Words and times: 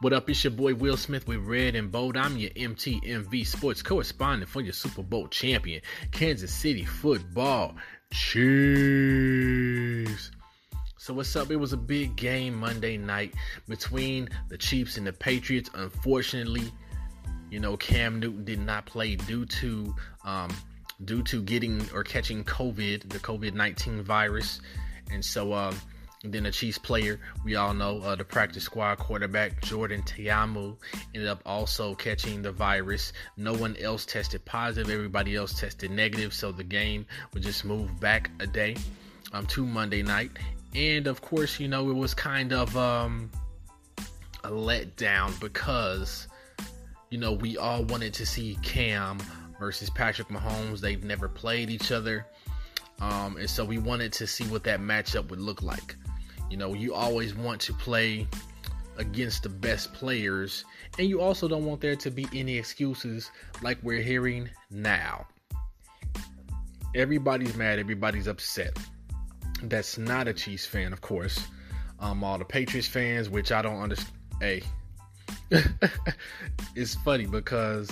What 0.00 0.12
up? 0.12 0.30
It's 0.30 0.44
your 0.44 0.52
boy 0.52 0.76
Will 0.76 0.96
Smith 0.96 1.26
with 1.26 1.40
Red 1.40 1.74
and 1.74 1.90
Bold. 1.90 2.16
I'm 2.16 2.36
your 2.36 2.50
MTMV 2.50 3.44
sports 3.44 3.82
correspondent 3.82 4.48
for 4.48 4.60
your 4.60 4.72
Super 4.72 5.02
Bowl 5.02 5.26
champion, 5.26 5.82
Kansas 6.12 6.54
City 6.54 6.84
football. 6.84 7.74
Chiefs. 8.12 9.50
So 10.98 11.14
what's 11.14 11.34
up? 11.34 11.50
It 11.50 11.56
was 11.56 11.72
a 11.72 11.76
big 11.76 12.14
game 12.14 12.54
Monday 12.54 12.96
night 12.96 13.34
between 13.66 14.28
the 14.48 14.56
Chiefs 14.56 14.98
and 14.98 15.06
the 15.08 15.12
Patriots. 15.12 15.68
Unfortunately, 15.74 16.72
you 17.50 17.58
know 17.58 17.76
Cam 17.76 18.20
Newton 18.20 18.44
did 18.44 18.60
not 18.60 18.86
play 18.86 19.16
due 19.16 19.46
to 19.46 19.96
um, 20.24 20.56
due 21.06 21.24
to 21.24 21.42
getting 21.42 21.84
or 21.92 22.04
catching 22.04 22.44
COVID, 22.44 23.10
the 23.10 23.18
COVID 23.18 23.54
nineteen 23.54 24.04
virus, 24.04 24.60
and 25.10 25.24
so 25.24 25.52
um, 25.54 25.76
and 26.24 26.32
then 26.32 26.46
a 26.46 26.52
Chiefs 26.52 26.78
player, 26.78 27.20
we 27.44 27.54
all 27.54 27.72
know 27.72 28.00
uh, 28.00 28.16
the 28.16 28.24
practice 28.24 28.64
squad 28.64 28.96
quarterback 28.98 29.62
Jordan 29.62 30.02
Ta'amu 30.02 30.76
ended 31.14 31.28
up 31.28 31.42
also 31.46 31.94
catching 31.94 32.42
the 32.42 32.50
virus. 32.50 33.12
No 33.36 33.54
one 33.54 33.76
else 33.76 34.04
tested 34.04 34.44
positive, 34.44 34.90
everybody 34.90 35.36
else 35.36 35.58
tested 35.58 35.90
negative, 35.90 36.34
so 36.34 36.50
the 36.50 36.64
game 36.64 37.06
would 37.32 37.42
just 37.42 37.64
move 37.64 38.00
back 38.00 38.30
a 38.40 38.46
day 38.46 38.76
um, 39.32 39.46
to 39.46 39.64
Monday 39.64 40.02
night. 40.02 40.32
And 40.74 41.06
of 41.06 41.20
course, 41.20 41.60
you 41.60 41.68
know, 41.68 41.88
it 41.88 41.94
was 41.94 42.14
kind 42.14 42.52
of 42.52 42.76
um, 42.76 43.30
a 44.44 44.50
letdown 44.50 45.38
because, 45.40 46.26
you 47.10 47.18
know, 47.18 47.32
we 47.32 47.56
all 47.56 47.84
wanted 47.84 48.12
to 48.14 48.26
see 48.26 48.58
Cam 48.62 49.18
versus 49.60 49.88
Patrick 49.88 50.28
Mahomes. 50.28 50.80
They've 50.80 51.02
never 51.02 51.28
played 51.28 51.70
each 51.70 51.92
other. 51.92 52.26
Um, 53.00 53.36
and 53.36 53.48
so 53.48 53.64
we 53.64 53.78
wanted 53.78 54.12
to 54.14 54.26
see 54.26 54.44
what 54.44 54.64
that 54.64 54.80
matchup 54.80 55.28
would 55.30 55.40
look 55.40 55.62
like. 55.62 55.96
You 56.50 56.56
know, 56.56 56.74
you 56.74 56.94
always 56.94 57.34
want 57.34 57.60
to 57.62 57.72
play 57.74 58.26
against 58.96 59.44
the 59.44 59.48
best 59.48 59.92
players, 59.92 60.64
and 60.98 61.08
you 61.08 61.20
also 61.20 61.48
don't 61.48 61.64
want 61.64 61.80
there 61.80 61.96
to 61.96 62.10
be 62.10 62.26
any 62.34 62.58
excuses 62.58 63.30
like 63.62 63.78
we're 63.82 64.02
hearing 64.02 64.48
now. 64.70 65.26
Everybody's 66.94 67.54
mad, 67.54 67.78
everybody's 67.78 68.26
upset. 68.26 68.76
That's 69.62 69.98
not 69.98 70.28
a 70.28 70.32
Chiefs 70.32 70.66
fan, 70.66 70.92
of 70.92 71.00
course. 71.00 71.46
Um, 72.00 72.22
all 72.24 72.38
the 72.38 72.44
Patriots 72.44 72.88
fans, 72.88 73.28
which 73.28 73.52
I 73.52 73.62
don't 73.62 73.80
understand. 73.80 74.16
Hey, 74.40 74.62
it's 76.74 76.94
funny 76.96 77.26
because 77.26 77.90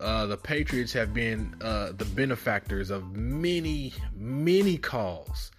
uh, 0.00 0.26
the 0.26 0.36
Patriots 0.36 0.92
have 0.92 1.12
been 1.12 1.54
uh, 1.60 1.92
the 1.92 2.04
benefactors 2.04 2.90
of 2.90 3.16
many, 3.16 3.92
many 4.14 4.76
calls 4.76 5.50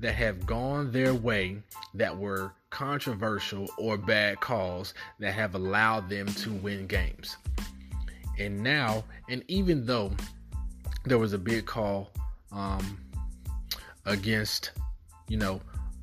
that 0.00 0.14
have 0.14 0.46
gone 0.46 0.90
their 0.92 1.14
way 1.14 1.62
that 1.94 2.16
were 2.16 2.52
controversial 2.70 3.68
or 3.78 3.96
bad 3.96 4.40
calls 4.40 4.94
that 5.18 5.32
have 5.32 5.54
allowed 5.54 6.08
them 6.08 6.26
to 6.26 6.50
win 6.52 6.86
games. 6.86 7.36
And 8.38 8.62
now, 8.62 9.04
and 9.28 9.44
even 9.48 9.86
though 9.86 10.12
there 11.04 11.18
was 11.18 11.32
a 11.32 11.38
big 11.38 11.66
call 11.66 12.10
um, 12.50 12.98
against, 14.06 14.72
you 15.28 15.36
know, 15.36 15.60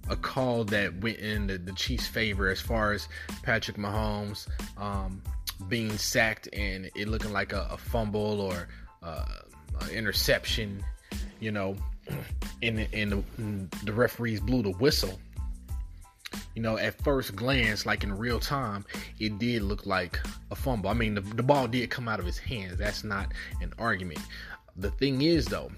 a 0.10 0.16
call 0.16 0.64
that 0.66 0.96
went 1.02 1.18
in 1.18 1.48
the, 1.48 1.58
the 1.58 1.74
Chiefs' 1.74 2.08
favor 2.08 2.50
as 2.50 2.60
far 2.60 2.94
as 2.94 3.08
Patrick 3.44 3.78
Mahomes 3.78 4.48
um, 4.78 5.22
being 5.68 5.98
sacked 5.98 6.48
and 6.54 6.90
it 6.96 7.08
looking 7.08 7.32
like 7.32 7.54
a, 7.54 7.68
a 7.72 7.78
fumble 7.78 8.42
or 8.42 8.68
uh, 9.04 9.26
an 9.82 9.90
interception, 9.90 10.84
you 11.40 11.52
know, 11.52 11.76
and 12.64 12.88
and 12.94 13.12
the, 13.12 13.78
the 13.86 13.94
referees 13.94 14.40
blew 14.40 14.62
the 14.62 14.72
whistle. 14.72 15.20
You 16.56 16.62
know, 16.62 16.78
at 16.78 17.02
first 17.04 17.36
glance, 17.36 17.86
like 17.86 18.04
in 18.04 18.16
real 18.16 18.40
time, 18.40 18.86
it 19.20 19.40
did 19.40 19.64
look 19.64 19.86
like 19.86 20.20
a 20.52 20.56
fumble. 20.56 20.90
I 20.90 20.94
mean, 20.94 21.16
the, 21.16 21.22
the 21.22 21.44
ball 21.44 21.68
did 21.68 21.90
come 21.90 22.08
out 22.08 22.20
of 22.20 22.26
his 22.26 22.38
hands. 22.38 22.78
That's 22.78 23.04
not 23.04 23.32
an 23.62 23.74
argument. 23.80 24.20
The 24.76 24.92
thing 24.92 25.22
is, 25.22 25.46
though, 25.46 25.72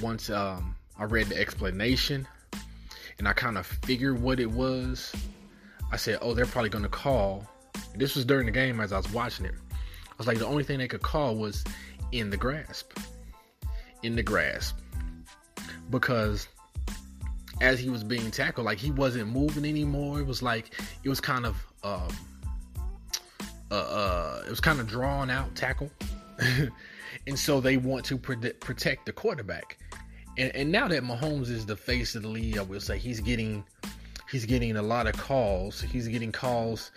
once 0.00 0.30
um, 0.30 0.74
I 0.98 1.04
read 1.04 1.26
the 1.26 1.38
explanation 1.38 2.26
and 3.18 3.28
I 3.28 3.32
kind 3.32 3.58
of 3.58 3.66
figured 3.66 4.20
what 4.20 4.40
it 4.40 4.50
was, 4.50 5.14
I 5.92 5.96
said, 5.96 6.18
"Oh, 6.22 6.34
they're 6.34 6.46
probably 6.46 6.70
going 6.70 6.84
to 6.84 6.90
call." 6.90 7.46
And 7.92 8.00
this 8.00 8.14
was 8.14 8.24
during 8.24 8.46
the 8.46 8.52
game 8.52 8.80
as 8.80 8.92
I 8.92 8.96
was 8.96 9.12
watching 9.12 9.46
it. 9.46 9.54
I 9.72 10.16
was 10.16 10.26
like, 10.26 10.38
the 10.38 10.46
only 10.46 10.62
thing 10.62 10.78
they 10.78 10.88
could 10.88 11.02
call 11.02 11.34
was 11.34 11.64
in 12.12 12.30
the 12.30 12.36
grasp. 12.36 12.96
In 14.04 14.14
the 14.14 14.22
grasp 14.22 14.78
because 15.90 16.48
as 17.60 17.78
he 17.78 17.88
was 17.88 18.04
being 18.04 18.30
tackled, 18.30 18.66
like 18.66 18.78
he 18.78 18.90
wasn't 18.90 19.30
moving 19.30 19.64
anymore. 19.64 20.20
It 20.20 20.26
was 20.26 20.42
like 20.42 20.72
it 21.02 21.08
was 21.08 21.20
kind 21.20 21.46
of 21.46 21.56
um, 21.82 22.08
uh, 23.70 23.74
uh, 23.74 24.42
it 24.46 24.50
was 24.50 24.60
kind 24.60 24.80
of 24.80 24.86
drawn 24.86 25.30
out 25.30 25.54
tackle, 25.54 25.90
and 27.26 27.38
so 27.38 27.60
they 27.60 27.76
want 27.76 28.04
to 28.06 28.18
protect 28.18 29.06
the 29.06 29.12
quarterback. 29.12 29.78
And, 30.36 30.54
and 30.56 30.72
now 30.72 30.88
that 30.88 31.04
Mahomes 31.04 31.48
is 31.48 31.64
the 31.64 31.76
face 31.76 32.16
of 32.16 32.22
the 32.22 32.28
league, 32.28 32.58
I 32.58 32.62
will 32.62 32.80
say 32.80 32.98
he's 32.98 33.20
getting 33.20 33.64
he's 34.30 34.44
getting 34.44 34.76
a 34.76 34.82
lot 34.82 35.06
of 35.06 35.16
calls. 35.16 35.80
He's 35.80 36.08
getting 36.08 36.32
calls, 36.32 36.90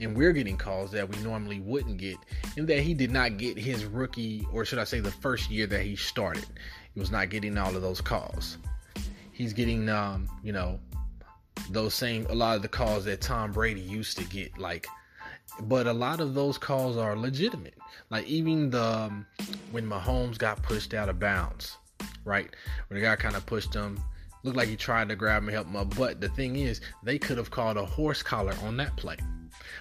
and 0.00 0.16
we're 0.16 0.32
getting 0.32 0.56
calls 0.56 0.90
that 0.90 1.08
we 1.08 1.22
normally 1.22 1.60
wouldn't 1.60 1.98
get, 1.98 2.16
in 2.56 2.66
that 2.66 2.80
he 2.80 2.94
did 2.94 3.12
not 3.12 3.36
get 3.36 3.56
his 3.56 3.84
rookie, 3.84 4.44
or 4.52 4.64
should 4.64 4.80
I 4.80 4.84
say, 4.84 5.00
the 5.00 5.10
first 5.10 5.50
year 5.50 5.66
that 5.68 5.82
he 5.82 5.94
started. 5.94 6.46
He 6.94 7.00
was 7.00 7.10
not 7.10 7.30
getting 7.30 7.56
all 7.58 7.74
of 7.74 7.82
those 7.82 8.00
calls. 8.00 8.58
He's 9.32 9.52
getting, 9.52 9.88
um, 9.88 10.28
you 10.42 10.52
know, 10.52 10.78
those 11.70 11.94
same 11.94 12.26
a 12.28 12.34
lot 12.34 12.56
of 12.56 12.62
the 12.62 12.68
calls 12.68 13.04
that 13.04 13.20
Tom 13.20 13.52
Brady 13.52 13.80
used 13.80 14.18
to 14.18 14.24
get. 14.24 14.58
Like, 14.58 14.86
but 15.62 15.86
a 15.86 15.92
lot 15.92 16.20
of 16.20 16.34
those 16.34 16.58
calls 16.58 16.96
are 16.96 17.16
legitimate. 17.16 17.74
Like 18.10 18.26
even 18.26 18.70
the 18.70 18.82
um, 18.84 19.26
when 19.70 19.88
Mahomes 19.88 20.38
got 20.38 20.62
pushed 20.62 20.94
out 20.94 21.08
of 21.08 21.18
bounds, 21.18 21.76
right? 22.24 22.50
When 22.88 23.00
the 23.00 23.06
guy 23.06 23.16
kind 23.16 23.36
of 23.36 23.46
pushed 23.46 23.72
him, 23.72 23.98
looked 24.42 24.56
like 24.56 24.68
he 24.68 24.76
tried 24.76 25.08
to 25.08 25.16
grab 25.16 25.42
him 25.42 25.48
and 25.48 25.54
help 25.54 25.66
him 25.68 25.76
up. 25.76 25.96
But 25.96 26.20
the 26.20 26.28
thing 26.28 26.56
is, 26.56 26.80
they 27.02 27.18
could 27.18 27.38
have 27.38 27.50
called 27.50 27.76
a 27.76 27.86
horse 27.86 28.22
collar 28.22 28.54
on 28.62 28.76
that 28.78 28.96
play 28.96 29.16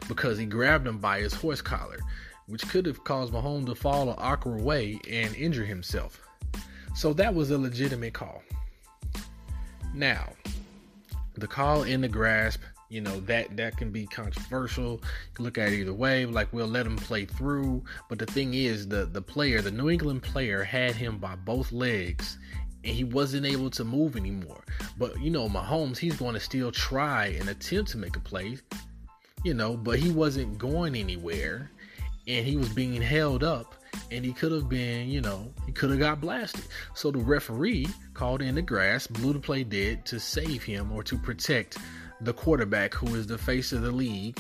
because 0.08 0.38
he 0.38 0.46
grabbed 0.46 0.88
him 0.88 1.00
by 1.00 1.20
his 1.20 1.34
horse 1.34 1.62
collar, 1.62 2.00
which 2.48 2.68
could 2.70 2.86
have 2.86 3.04
caused 3.04 3.34
Mahomes 3.34 3.66
to 3.68 3.76
fall 3.76 4.10
an 4.10 4.16
awkward 4.18 4.62
way 4.62 5.00
and 5.10 5.36
injure 5.36 5.66
himself. 5.66 6.22
So 6.94 7.14
that 7.14 7.34
was 7.34 7.52
a 7.52 7.58
legitimate 7.58 8.14
call. 8.14 8.44
Now, 9.94 10.30
the 11.36 11.48
call 11.48 11.84
in 11.84 12.02
the 12.02 12.08
grasp, 12.08 12.62
you 12.90 13.02
know, 13.02 13.20
that 13.22 13.56
that 13.56 13.78
can 13.78 13.92
be 13.92 14.06
controversial. 14.06 15.02
Look 15.40 15.58
at 15.58 15.72
it 15.72 15.80
either 15.80 15.94
way, 15.94 16.26
like 16.26 16.52
we'll 16.52 16.68
let 16.68 16.86
him 16.86 16.98
play 16.98 17.26
through. 17.26 17.84
But 18.10 18.20
the 18.20 18.26
thing 18.26 18.54
is, 18.54 18.88
the 18.88 19.06
the 19.06 19.22
player, 19.22 19.62
the 19.62 19.72
New 19.72 19.90
England 19.90 20.24
player, 20.24 20.64
had 20.64 20.96
him 20.96 21.18
by 21.18 21.36
both 21.36 21.72
legs 21.72 22.38
and 22.84 22.96
he 22.96 23.04
wasn't 23.04 23.46
able 23.46 23.70
to 23.70 23.84
move 23.84 24.16
anymore. 24.16 24.64
But 24.98 25.20
you 25.22 25.30
know, 25.30 25.48
Mahomes, 25.48 25.98
he's 25.98 26.18
going 26.18 26.34
to 26.34 26.40
still 26.40 26.72
try 26.72 27.28
and 27.28 27.50
attempt 27.50 27.92
to 27.92 27.98
make 27.98 28.16
a 28.16 28.20
play, 28.20 28.58
you 29.44 29.54
know, 29.54 29.78
but 29.78 30.00
he 30.00 30.12
wasn't 30.12 30.58
going 30.58 30.96
anywhere 30.96 31.70
and 32.28 32.46
he 32.46 32.58
was 32.58 32.70
being 32.70 33.02
held 33.02 33.44
up 33.44 33.76
and 34.12 34.26
he 34.26 34.34
could 34.34 34.52
have 34.52 34.70
been, 34.70 35.10
you 35.10 35.22
know, 35.22 35.52
he 35.66 35.72
could 35.72 35.90
have 35.90 36.00
got 36.00 36.22
blasted. 36.22 36.64
So 36.94 37.12
the 37.12 37.20
referee 37.20 37.88
called 38.14 38.42
in 38.42 38.56
the 38.56 38.62
grasp, 38.62 39.14
blew 39.14 39.34
the 39.34 39.40
play 39.40 39.64
dead 39.64 40.06
to 40.08 40.20
save 40.20 40.64
him 40.64 40.92
or 40.92 41.04
to 41.04 41.18
protect 41.18 41.78
the 42.22 42.34
quarterback 42.34 42.94
who 42.94 43.16
is 43.16 43.28
the 43.28 43.38
face 43.38 43.72
of 43.72 43.82
the 43.82 43.92
league 43.92 44.38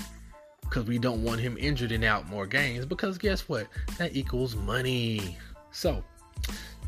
because 0.61 0.85
we 0.85 0.97
don't 0.99 1.23
want 1.23 1.41
him 1.41 1.57
injured 1.57 1.91
and 1.91 2.03
out 2.03 2.29
more 2.29 2.47
games 2.47 2.85
because 2.85 3.17
guess 3.17 3.49
what? 3.49 3.67
That 3.97 4.15
equals 4.15 4.55
money. 4.55 5.37
So, 5.71 6.03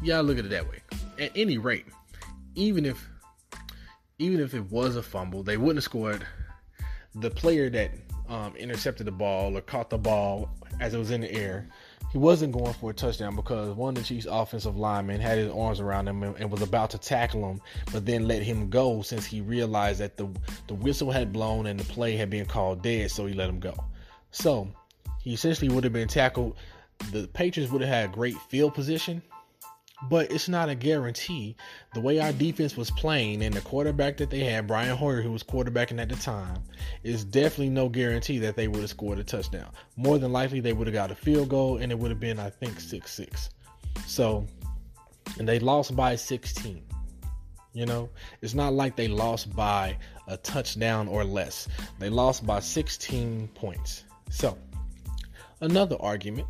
yeah, 0.01 0.21
look 0.21 0.37
at 0.37 0.45
it 0.45 0.49
that 0.49 0.69
way. 0.69 0.79
At 1.19 1.31
any 1.35 1.57
rate, 1.57 1.85
even 2.55 2.85
if 2.85 3.09
even 4.19 4.39
if 4.39 4.53
it 4.53 4.71
was 4.71 4.95
a 4.95 5.03
fumble, 5.03 5.43
they 5.43 5.57
wouldn't 5.57 5.77
have 5.77 5.83
scored. 5.83 6.25
The 7.15 7.29
player 7.29 7.69
that 7.71 7.91
um, 8.29 8.55
intercepted 8.55 9.05
the 9.05 9.11
ball 9.11 9.57
or 9.57 9.61
caught 9.61 9.89
the 9.89 9.97
ball 9.97 10.49
as 10.79 10.93
it 10.93 10.97
was 10.97 11.11
in 11.11 11.21
the 11.21 11.31
air 11.31 11.67
he 12.13 12.19
wasn't 12.19 12.53
going 12.53 12.73
for 12.73 12.91
a 12.91 12.93
touchdown 12.93 13.35
because 13.35 13.75
one 13.75 13.97
of 13.97 14.03
the 14.03 14.07
Chiefs' 14.07 14.27
offensive 14.29 14.77
linemen 14.77 15.19
had 15.19 15.39
his 15.39 15.51
arms 15.51 15.79
around 15.79 16.07
him 16.07 16.21
and, 16.21 16.37
and, 16.37 16.51
was 16.51 16.61
about 16.61 16.91
to 16.91 16.99
tackle 16.99 17.49
him, 17.49 17.59
but 17.91 18.05
then 18.05 18.27
let 18.27 18.43
him 18.43 18.69
go 18.69 19.01
since 19.01 19.25
he 19.25 19.41
realized 19.41 19.99
that 19.99 20.15
the 20.15 20.29
the 20.67 20.75
whistle 20.75 21.09
had 21.09 21.33
blown 21.33 21.65
and 21.65 21.79
the 21.79 21.83
play 21.85 22.15
had 22.15 22.29
been 22.29 22.45
called 22.45 22.83
dead, 22.83 23.09
so 23.09 23.25
he 23.25 23.33
let 23.33 23.49
him 23.49 23.59
go. 23.59 23.73
So 24.29 24.69
he 25.23 25.33
essentially 25.33 25.73
would 25.73 25.83
have 25.83 25.91
been 25.91 26.07
tackled. 26.07 26.55
The 27.11 27.27
Patriots 27.33 27.71
would 27.71 27.81
have 27.81 27.89
had 27.89 28.11
great 28.11 28.37
field 28.47 28.75
position, 28.75 29.23
but 30.09 30.31
it's 30.31 30.49
not 30.49 30.69
a 30.69 30.75
guarantee. 30.75 31.55
The 31.93 32.01
way 32.01 32.19
our 32.19 32.33
defense 32.33 32.75
was 32.75 32.91
playing 32.91 33.41
and 33.43 33.53
the 33.53 33.61
quarterback 33.61 34.17
that 34.17 34.29
they 34.29 34.39
had, 34.39 34.67
Brian 34.67 34.95
Hoyer, 34.95 35.21
who 35.21 35.31
was 35.31 35.43
quarterbacking 35.43 36.01
at 36.01 36.09
the 36.09 36.15
time, 36.15 36.63
is 37.03 37.23
definitely 37.23 37.69
no 37.69 37.89
guarantee 37.89 38.39
that 38.39 38.55
they 38.55 38.67
would 38.67 38.81
have 38.81 38.89
scored 38.89 39.19
a 39.19 39.23
touchdown. 39.23 39.71
More 39.95 40.17
than 40.17 40.31
likely, 40.31 40.59
they 40.59 40.73
would 40.73 40.87
have 40.87 40.93
got 40.93 41.11
a 41.11 41.15
field 41.15 41.49
goal 41.49 41.77
and 41.77 41.91
it 41.91 41.97
would 41.97 42.11
have 42.11 42.19
been, 42.19 42.39
I 42.39 42.49
think, 42.49 42.79
6 42.79 43.11
6. 43.11 43.49
So, 44.05 44.45
and 45.37 45.47
they 45.47 45.59
lost 45.59 45.95
by 45.95 46.15
16. 46.15 46.83
You 47.73 47.87
know, 47.87 48.09
it's 48.41 48.53
not 48.53 48.73
like 48.73 48.95
they 48.95 49.07
lost 49.07 49.55
by 49.55 49.97
a 50.27 50.37
touchdown 50.37 51.07
or 51.07 51.23
less. 51.23 51.67
They 51.97 52.09
lost 52.09 52.45
by 52.45 52.59
16 52.59 53.47
points. 53.55 54.03
So, 54.29 54.57
another 55.59 55.95
argument. 55.99 56.47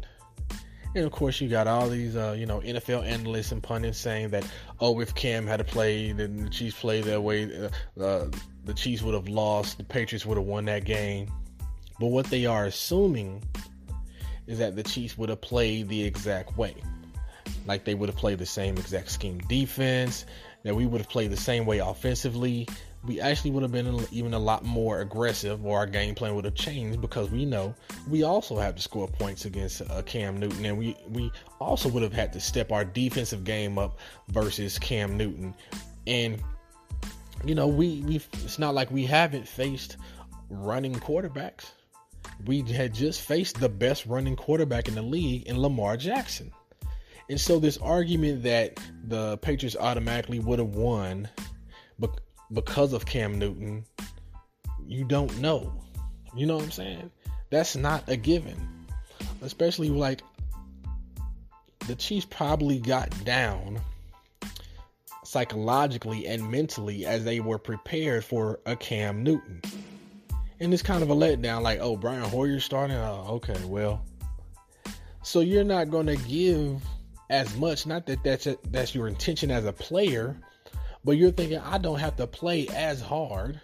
And 0.95 1.05
of 1.05 1.11
course, 1.11 1.41
you 1.41 1.49
got 1.49 1.67
all 1.67 1.89
these, 1.89 2.15
uh, 2.15 2.35
you 2.37 2.45
know, 2.45 2.59
NFL 2.59 3.05
analysts 3.05 3.51
and 3.51 3.63
pundits 3.63 3.97
saying 3.97 4.29
that, 4.29 4.47
oh, 4.79 4.99
if 4.99 5.15
Cam 5.15 5.47
had 5.47 5.65
played 5.65 6.19
and 6.19 6.45
the 6.45 6.49
Chiefs 6.49 6.79
played 6.79 7.05
that 7.05 7.21
way, 7.21 7.69
uh, 7.99 8.25
the 8.65 8.73
Chiefs 8.75 9.01
would 9.01 9.15
have 9.15 9.27
lost, 9.27 9.77
the 9.77 9.83
Patriots 9.83 10.25
would 10.25 10.37
have 10.37 10.45
won 10.45 10.65
that 10.65 10.85
game. 10.85 11.31
But 11.99 12.07
what 12.07 12.27
they 12.27 12.45
are 12.45 12.65
assuming 12.65 13.43
is 14.45 14.59
that 14.59 14.75
the 14.75 14.83
Chiefs 14.83 15.17
would 15.17 15.29
have 15.29 15.41
played 15.41 15.89
the 15.89 16.03
exact 16.03 16.57
way. 16.57 16.75
Like 17.65 17.85
they 17.85 17.95
would 17.95 18.09
have 18.09 18.17
played 18.17 18.39
the 18.39 18.45
same 18.45 18.77
exact 18.77 19.09
scheme 19.09 19.39
defense, 19.39 20.25
that 20.63 20.75
we 20.75 20.85
would 20.85 21.01
have 21.01 21.09
played 21.09 21.31
the 21.31 21.37
same 21.37 21.65
way 21.65 21.79
offensively. 21.79 22.67
We 23.05 23.19
actually 23.19 23.51
would 23.51 23.63
have 23.63 23.71
been 23.71 24.05
even 24.11 24.33
a 24.33 24.39
lot 24.39 24.63
more 24.63 25.01
aggressive, 25.01 25.65
or 25.65 25.77
our 25.77 25.85
game 25.85 26.15
plan 26.15 26.35
would 26.35 26.45
have 26.45 26.55
changed 26.55 27.01
because 27.01 27.29
we 27.29 27.43
know 27.45 27.75
we 28.07 28.23
also 28.23 28.57
have 28.57 28.75
to 28.75 28.81
score 28.81 29.07
points 29.07 29.43
against 29.43 29.81
uh, 29.81 30.01
Cam 30.03 30.37
Newton, 30.37 30.65
and 30.65 30.77
we 30.77 30.95
we 31.09 31.31
also 31.59 31.89
would 31.89 32.03
have 32.03 32.13
had 32.13 32.31
to 32.33 32.39
step 32.39 32.71
our 32.71 32.85
defensive 32.85 33.43
game 33.43 33.77
up 33.77 33.99
versus 34.29 34.79
Cam 34.79 35.17
Newton. 35.17 35.53
And 36.07 36.41
you 37.43 37.55
know, 37.55 37.67
we 37.67 38.01
we 38.01 38.15
it's 38.15 38.57
not 38.57 38.73
like 38.73 38.89
we 38.89 39.05
haven't 39.05 39.47
faced 39.47 39.97
running 40.49 40.95
quarterbacks. 40.95 41.71
We 42.45 42.61
had 42.61 42.93
just 42.93 43.21
faced 43.21 43.59
the 43.59 43.69
best 43.69 44.05
running 44.05 44.37
quarterback 44.37 44.87
in 44.87 44.95
the 44.95 45.01
league 45.01 45.47
in 45.47 45.59
Lamar 45.59 45.97
Jackson. 45.97 46.51
And 47.29 47.39
so 47.39 47.59
this 47.59 47.77
argument 47.77 48.43
that 48.43 48.79
the 49.07 49.37
Patriots 49.37 49.75
automatically 49.77 50.39
would 50.39 50.59
have 50.59 50.75
won 50.75 51.29
because 52.53 52.93
of 52.93 53.05
Cam 53.05 53.39
Newton, 53.39 53.85
you 54.85 55.03
don't 55.03 55.35
know. 55.39 55.73
You 56.35 56.45
know 56.45 56.55
what 56.55 56.65
I'm 56.65 56.71
saying? 56.71 57.11
That's 57.49 57.75
not 57.75 58.07
a 58.07 58.15
given. 58.15 58.57
Especially 59.41 59.89
like 59.89 60.21
the 61.87 61.95
Chiefs 61.95 62.25
probably 62.29 62.79
got 62.79 63.09
down 63.25 63.81
psychologically 65.23 66.27
and 66.27 66.49
mentally 66.49 67.05
as 67.05 67.23
they 67.23 67.39
were 67.39 67.57
prepared 67.57 68.23
for 68.23 68.59
a 68.65 68.75
Cam 68.75 69.23
Newton. 69.23 69.61
And 70.59 70.73
it's 70.73 70.83
kind 70.83 71.03
of 71.03 71.09
a 71.09 71.15
letdown 71.15 71.61
like, 71.61 71.79
oh, 71.81 71.97
Brian 71.97 72.23
Hoyer 72.23 72.59
starting? 72.59 72.95
Oh, 72.95 73.25
okay, 73.31 73.59
well. 73.65 74.05
So 75.23 75.39
you're 75.39 75.63
not 75.63 75.89
going 75.89 76.05
to 76.05 76.15
give 76.15 76.81
as 77.29 77.55
much. 77.57 77.85
Not 77.85 78.05
that 78.05 78.23
that's 78.23 78.47
a, 78.47 78.57
that's 78.69 78.93
your 78.93 79.07
intention 79.07 79.51
as 79.51 79.65
a 79.65 79.73
player, 79.73 80.37
but 81.03 81.17
you're 81.17 81.31
thinking 81.31 81.59
I 81.59 81.77
don't 81.77 81.99
have 81.99 82.15
to 82.17 82.27
play 82.27 82.67
as 82.69 83.01
hard 83.01 83.59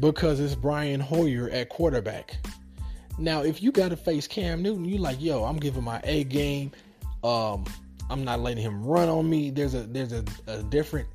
because 0.00 0.40
it's 0.40 0.54
Brian 0.54 1.00
Hoyer 1.00 1.50
at 1.50 1.68
quarterback. 1.68 2.36
Now, 3.18 3.42
if 3.42 3.62
you 3.62 3.72
got 3.72 3.88
to 3.88 3.96
face 3.96 4.26
Cam 4.28 4.62
Newton, 4.62 4.84
you're 4.84 5.00
like, 5.00 5.20
yo, 5.20 5.44
I'm 5.44 5.56
giving 5.56 5.82
my 5.82 6.00
A 6.04 6.24
game. 6.24 6.70
Um, 7.24 7.64
I'm 8.10 8.24
not 8.24 8.40
letting 8.40 8.62
him 8.62 8.84
run 8.84 9.08
on 9.08 9.28
me. 9.28 9.50
There's 9.50 9.74
a 9.74 9.82
there's 9.82 10.12
a, 10.12 10.24
a 10.46 10.62
different 10.62 11.08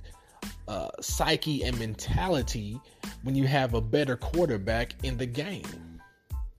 uh, 0.68 0.90
psyche 1.02 1.64
and 1.64 1.78
mentality 1.80 2.80
when 3.24 3.36
you 3.36 3.48
have 3.48 3.74
a 3.74 3.82
better 3.82 4.16
quarterback 4.16 4.96
in 5.04 5.18
the 5.18 5.26
game. 5.26 6.00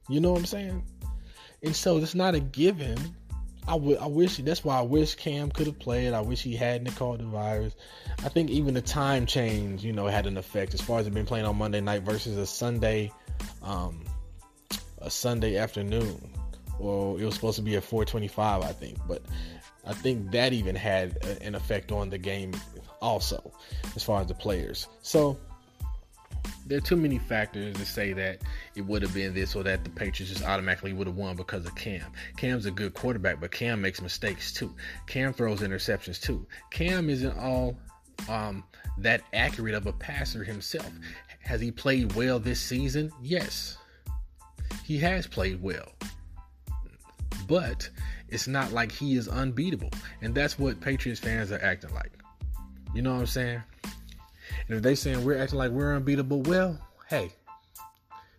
You 0.08 0.20
know 0.20 0.32
what 0.32 0.40
I'm 0.40 0.46
saying? 0.46 0.84
And 1.62 1.74
so 1.74 1.96
it's 1.98 2.14
not 2.14 2.34
a 2.34 2.40
given 2.40 2.98
I, 3.66 3.72
w- 3.72 3.96
I 3.96 4.06
wish 4.06 4.36
that's 4.38 4.62
why 4.62 4.78
I 4.78 4.82
wish 4.82 5.14
Cam 5.14 5.50
could 5.50 5.66
have 5.66 5.78
played. 5.78 6.12
I 6.12 6.20
wish 6.20 6.42
he 6.42 6.54
hadn't 6.54 6.94
caught 6.96 7.18
the 7.18 7.24
virus. 7.24 7.74
I 8.22 8.28
think 8.28 8.50
even 8.50 8.74
the 8.74 8.82
time 8.82 9.24
change, 9.24 9.82
you 9.82 9.92
know, 9.92 10.06
had 10.06 10.26
an 10.26 10.36
effect 10.36 10.74
as 10.74 10.80
far 10.80 11.00
as 11.00 11.06
it 11.06 11.14
been 11.14 11.26
playing 11.26 11.46
on 11.46 11.56
Monday 11.56 11.80
night 11.80 12.02
versus 12.02 12.36
a 12.36 12.46
Sunday, 12.46 13.10
um, 13.62 14.04
a 14.98 15.10
Sunday 15.10 15.56
afternoon. 15.56 16.30
Well, 16.78 17.16
it 17.18 17.24
was 17.24 17.34
supposed 17.34 17.56
to 17.56 17.62
be 17.62 17.76
at 17.76 17.84
4:25, 17.84 18.64
I 18.64 18.72
think, 18.72 18.98
but 19.08 19.22
I 19.86 19.94
think 19.94 20.30
that 20.32 20.52
even 20.52 20.74
had 20.74 21.16
a, 21.22 21.42
an 21.42 21.54
effect 21.54 21.90
on 21.92 22.10
the 22.10 22.18
game 22.18 22.52
also, 23.00 23.52
as 23.96 24.02
far 24.02 24.20
as 24.20 24.26
the 24.26 24.34
players. 24.34 24.88
So 25.02 25.38
there 26.66 26.78
are 26.78 26.82
too 26.82 26.96
many 26.96 27.18
factors 27.18 27.76
to 27.76 27.86
say 27.86 28.12
that 28.12 28.42
it 28.76 28.82
would 28.82 29.02
have 29.02 29.14
been 29.14 29.34
this 29.34 29.54
or 29.54 29.62
that 29.62 29.84
the 29.84 29.90
Patriots 29.90 30.32
just 30.32 30.44
automatically 30.44 30.92
would 30.92 31.06
have 31.06 31.16
won 31.16 31.36
because 31.36 31.64
of 31.64 31.74
Cam. 31.74 32.04
Cam's 32.36 32.66
a 32.66 32.70
good 32.70 32.94
quarterback, 32.94 33.40
but 33.40 33.50
Cam 33.50 33.80
makes 33.80 34.00
mistakes 34.00 34.52
too. 34.52 34.74
Cam 35.06 35.32
throws 35.32 35.60
interceptions 35.60 36.20
too. 36.20 36.46
Cam 36.70 37.08
isn't 37.08 37.38
all 37.38 37.76
um, 38.28 38.64
that 38.98 39.22
accurate 39.32 39.74
of 39.74 39.86
a 39.86 39.92
passer 39.92 40.44
himself. 40.44 40.90
Has 41.40 41.60
he 41.60 41.70
played 41.70 42.14
well 42.14 42.38
this 42.38 42.60
season? 42.60 43.12
Yes. 43.22 43.76
He 44.84 44.98
has 44.98 45.26
played 45.26 45.62
well. 45.62 45.92
But 47.46 47.88
it's 48.28 48.48
not 48.48 48.72
like 48.72 48.90
he 48.90 49.16
is 49.16 49.28
unbeatable. 49.28 49.90
And 50.22 50.34
that's 50.34 50.58
what 50.58 50.80
Patriots 50.80 51.20
fans 51.20 51.52
are 51.52 51.62
acting 51.62 51.92
like. 51.94 52.12
You 52.94 53.02
know 53.02 53.12
what 53.12 53.20
I'm 53.20 53.26
saying? 53.26 53.62
And 54.68 54.78
if 54.78 54.82
they 54.82 54.94
saying 54.94 55.24
we're 55.24 55.38
acting 55.38 55.58
like 55.58 55.70
we're 55.70 55.94
unbeatable, 55.94 56.42
well, 56.42 56.78
hey, 57.08 57.32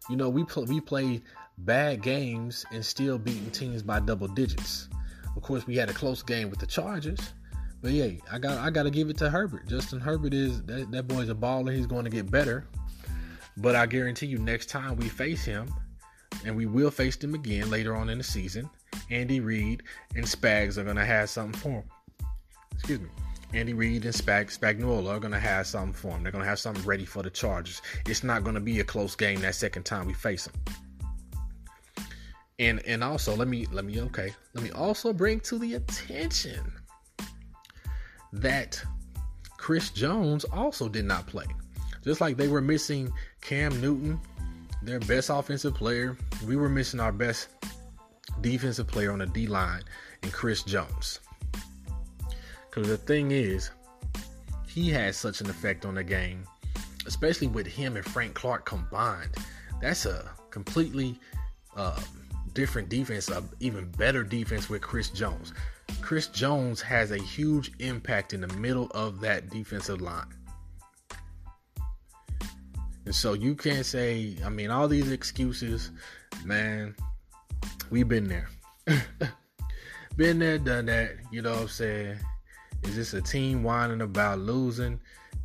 you 0.10 0.16
know 0.16 0.30
we 0.30 0.44
pl- 0.44 0.66
we 0.66 0.80
played 0.80 1.24
bad 1.60 2.02
games 2.02 2.66
and 2.72 2.86
still 2.86 3.18
beating 3.18 3.52
teams 3.52 3.82
by 3.82 4.00
double 4.00 4.28
digits. 4.28 4.90
Of 5.36 5.42
course, 5.42 5.68
we 5.68 5.76
had 5.76 5.90
a 5.90 5.94
close 5.94 6.22
game 6.22 6.50
with 6.50 6.60
the 6.60 6.66
Chargers, 6.66 7.34
but 7.82 7.92
yeah, 7.92 8.12
I 8.32 8.40
got 8.40 8.58
I 8.58 8.70
got 8.70 8.84
to 8.84 8.92
give 8.92 9.10
it 9.10 9.18
to 9.18 9.30
Herbert. 9.30 9.68
Justin 9.68 10.00
Herbert 10.00 10.34
is 10.34 10.62
that, 10.64 10.92
that 10.92 11.08
boy's 11.08 11.30
a 11.30 11.36
baller. 11.36 11.76
He's 11.76 11.88
going 11.88 12.06
to 12.06 12.10
get 12.10 12.32
better. 12.32 12.68
But 13.58 13.76
I 13.76 13.86
guarantee 13.86 14.26
you, 14.26 14.38
next 14.38 14.68
time 14.68 14.98
we 14.98 15.08
face 15.08 15.46
him, 15.46 15.74
and 16.46 16.56
we 16.56 16.66
will 16.66 16.92
face 16.92 17.16
them 17.16 17.34
again 17.34 17.70
later 17.70 17.96
on 17.96 18.10
in 18.10 18.18
the 18.18 18.24
season, 18.24 18.70
Andy 19.10 19.40
Reid 19.40 19.84
and 20.16 20.26
Spags 20.26 20.78
are 20.78 20.84
going 20.84 20.98
to 20.98 21.06
have 21.06 21.30
something 21.30 21.60
for 21.60 21.70
him. 21.70 21.84
Excuse 22.74 23.00
me. 23.00 23.08
Andy 23.56 23.74
Reid 23.74 24.04
and 24.04 24.14
Spag 24.14 24.48
Spagnuolo 24.48 25.16
are 25.16 25.20
going 25.20 25.32
to 25.32 25.40
have 25.40 25.66
something 25.66 25.94
for 25.94 26.12
them. 26.12 26.24
They're 26.24 26.32
going 26.32 26.44
to 26.44 26.50
have 26.50 26.60
something 26.60 26.84
ready 26.84 27.06
for 27.06 27.24
the 27.24 27.30
Chargers. 27.30 27.82
It's 28.06 28.24
not 28.24 28.44
going 28.44 28.56
to 28.56 28.62
be 28.62 28.82
a 28.82 28.84
close 28.84 29.16
game 29.16 29.40
that 29.42 29.56
second 29.56 29.84
time 29.84 30.08
we 30.08 30.14
face 30.14 30.46
them. 30.46 30.76
And 32.60 32.86
and 32.86 33.04
also 33.04 33.36
let 33.36 33.48
me 33.48 33.66
let 33.72 33.86
me 33.86 34.02
okay 34.02 34.34
let 34.54 34.64
me 34.64 34.72
also 34.72 35.12
bring 35.12 35.42
to 35.42 35.58
the 35.58 35.76
attention 35.76 36.72
that 38.32 38.82
Chris 39.58 39.90
Jones 39.90 40.46
also 40.46 40.88
did 40.88 41.06
not 41.06 41.28
play. 41.28 41.46
Just 42.04 42.22
like 42.22 42.38
they 42.38 42.48
were 42.48 42.62
missing 42.62 43.12
Cam 43.42 43.80
Newton, 43.82 44.20
their 44.84 45.00
best 45.00 45.30
offensive 45.30 45.74
player, 45.74 46.18
we 46.46 46.56
were 46.56 46.70
missing 46.70 47.00
our 47.00 47.12
best 47.12 47.50
defensive 48.42 48.88
player 48.88 49.12
on 49.12 49.20
the 49.20 49.26
D 49.26 49.48
line 49.48 49.84
and 50.24 50.32
Chris 50.32 50.64
Jones. 50.64 51.20
Because 52.76 52.90
the 52.90 52.98
thing 52.98 53.32
is, 53.32 53.70
he 54.68 54.90
has 54.90 55.16
such 55.16 55.40
an 55.40 55.50
effect 55.50 55.86
on 55.86 55.96
the 55.96 56.04
game, 56.04 56.44
especially 57.06 57.48
with 57.48 57.66
him 57.66 57.96
and 57.96 58.04
Frank 58.04 58.34
Clark 58.34 58.66
combined. 58.66 59.30
That's 59.82 60.06
a 60.06 60.30
completely 60.50 61.18
uh, 61.78 61.98
different 62.52 62.90
defense, 62.90 63.30
a 63.30 63.42
even 63.62 63.90
better 63.92 64.24
defense 64.24 64.70
with 64.70 64.82
Chris 64.82 65.10
Jones. 65.10 65.54
Chris 66.02 66.28
Jones 66.28 66.82
has 66.82 67.12
a 67.12 67.18
huge 67.18 67.72
impact 67.80 68.34
in 68.34 68.42
the 68.42 68.54
middle 68.58 68.92
of 68.94 69.22
that 69.22 69.50
defensive 69.50 70.02
line. 70.02 70.28
And 73.06 73.16
so 73.16 73.36
you 73.36 73.56
can't 73.56 73.86
say, 73.86 74.36
I 74.44 74.50
mean, 74.50 74.70
all 74.70 74.90
these 74.90 75.14
excuses, 75.14 75.92
man, 76.44 76.94
we've 77.90 78.10
been 78.10 78.28
there. 78.28 78.50
been 80.18 80.40
there, 80.40 80.58
done 80.58 80.88
that, 80.88 81.12
you 81.32 81.42
know 81.42 81.52
what 81.52 81.62
I'm 81.62 81.68
saying? 81.70 82.18
Is 82.86 82.96
this 82.96 83.14
a 83.14 83.22
team 83.22 83.64
whining 83.64 84.02
about 84.02 84.40
losing? 84.40 85.00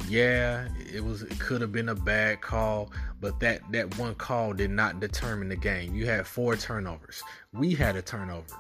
Yeah, 0.09 0.69
it 0.93 1.05
was. 1.05 1.23
It 1.23 1.39
could 1.39 1.61
have 1.61 1.73
been 1.73 1.89
a 1.89 1.95
bad 1.95 2.41
call, 2.41 2.93
but 3.21 3.39
that 3.41 3.61
that 3.73 3.99
one 3.99 4.15
call 4.15 4.53
did 4.53 4.71
not 4.71 5.01
determine 5.01 5.49
the 5.49 5.57
game. 5.57 5.95
You 5.95 6.07
had 6.07 6.27
four 6.27 6.57
turnovers. 6.57 7.23
We 7.53 7.75
had 7.75 7.97
a 7.97 8.03
turnover. 8.03 8.57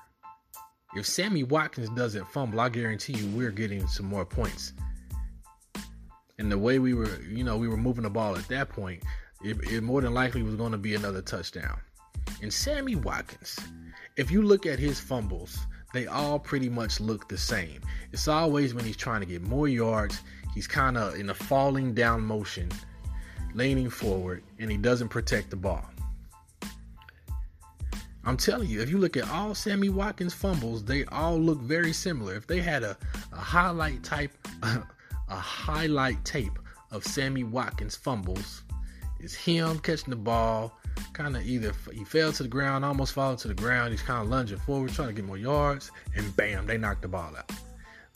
If 0.96 1.06
Sammy 1.06 1.44
Watkins 1.44 1.88
doesn't 1.90 2.26
fumble, 2.28 2.60
I 2.60 2.68
guarantee 2.68 3.12
you 3.12 3.26
we're 3.28 3.52
getting 3.52 3.86
some 3.86 4.06
more 4.06 4.24
points. 4.24 4.72
And 6.38 6.50
the 6.50 6.58
way 6.58 6.78
we 6.78 6.94
were, 6.94 7.20
you 7.22 7.44
know, 7.44 7.56
we 7.56 7.68
were 7.68 7.76
moving 7.76 8.02
the 8.02 8.10
ball 8.10 8.36
at 8.36 8.48
that 8.48 8.70
point, 8.70 9.02
it, 9.44 9.56
it 9.70 9.82
more 9.82 10.00
than 10.00 10.14
likely 10.14 10.42
was 10.42 10.56
going 10.56 10.72
to 10.72 10.78
be 10.78 10.94
another 10.94 11.22
touchdown. 11.22 11.78
And 12.42 12.52
Sammy 12.52 12.96
Watkins, 12.96 13.58
if 14.16 14.30
you 14.30 14.42
look 14.42 14.66
at 14.66 14.78
his 14.78 14.98
fumbles, 14.98 15.58
they 15.92 16.06
all 16.06 16.38
pretty 16.38 16.68
much 16.68 17.00
look 17.00 17.28
the 17.28 17.38
same. 17.38 17.80
It's 18.12 18.28
always 18.28 18.74
when 18.74 18.84
he's 18.84 18.96
trying 18.96 19.20
to 19.20 19.26
get 19.26 19.42
more 19.42 19.68
yards, 19.68 20.20
he's 20.54 20.66
kind 20.66 20.96
of 20.96 21.14
in 21.16 21.30
a 21.30 21.34
falling 21.34 21.94
down 21.94 22.22
motion, 22.22 22.70
leaning 23.54 23.90
forward, 23.90 24.42
and 24.58 24.70
he 24.70 24.76
doesn't 24.76 25.08
protect 25.08 25.50
the 25.50 25.56
ball. 25.56 25.84
I'm 28.24 28.36
telling 28.36 28.68
you, 28.68 28.82
if 28.82 28.90
you 28.90 28.98
look 28.98 29.16
at 29.16 29.28
all 29.30 29.54
Sammy 29.54 29.88
Watkins 29.88 30.34
fumbles, 30.34 30.84
they 30.84 31.04
all 31.06 31.38
look 31.38 31.60
very 31.60 31.92
similar. 31.92 32.34
If 32.34 32.46
they 32.46 32.60
had 32.60 32.82
a, 32.82 32.96
a 33.32 33.36
highlight 33.36 34.04
type, 34.04 34.32
a 34.62 34.84
highlight 35.28 36.22
tape 36.24 36.58
of 36.90 37.04
Sammy 37.04 37.44
Watkins 37.44 37.96
fumbles 37.96 38.62
is 39.20 39.34
him 39.34 39.78
catching 39.78 40.10
the 40.10 40.16
ball, 40.16 40.78
kind 41.12 41.36
of 41.36 41.46
either 41.46 41.72
he 41.92 42.04
fell 42.04 42.32
to 42.32 42.42
the 42.42 42.48
ground, 42.48 42.84
almost 42.84 43.12
falling 43.12 43.36
to 43.38 43.48
the 43.48 43.54
ground. 43.54 43.92
He's 43.92 44.02
kind 44.02 44.22
of 44.22 44.28
lunging 44.28 44.58
forward, 44.58 44.92
trying 44.92 45.08
to 45.08 45.14
get 45.14 45.24
more 45.24 45.38
yards, 45.38 45.90
and 46.16 46.34
bam, 46.36 46.66
they 46.66 46.78
knocked 46.78 47.02
the 47.02 47.08
ball 47.08 47.34
out. 47.36 47.50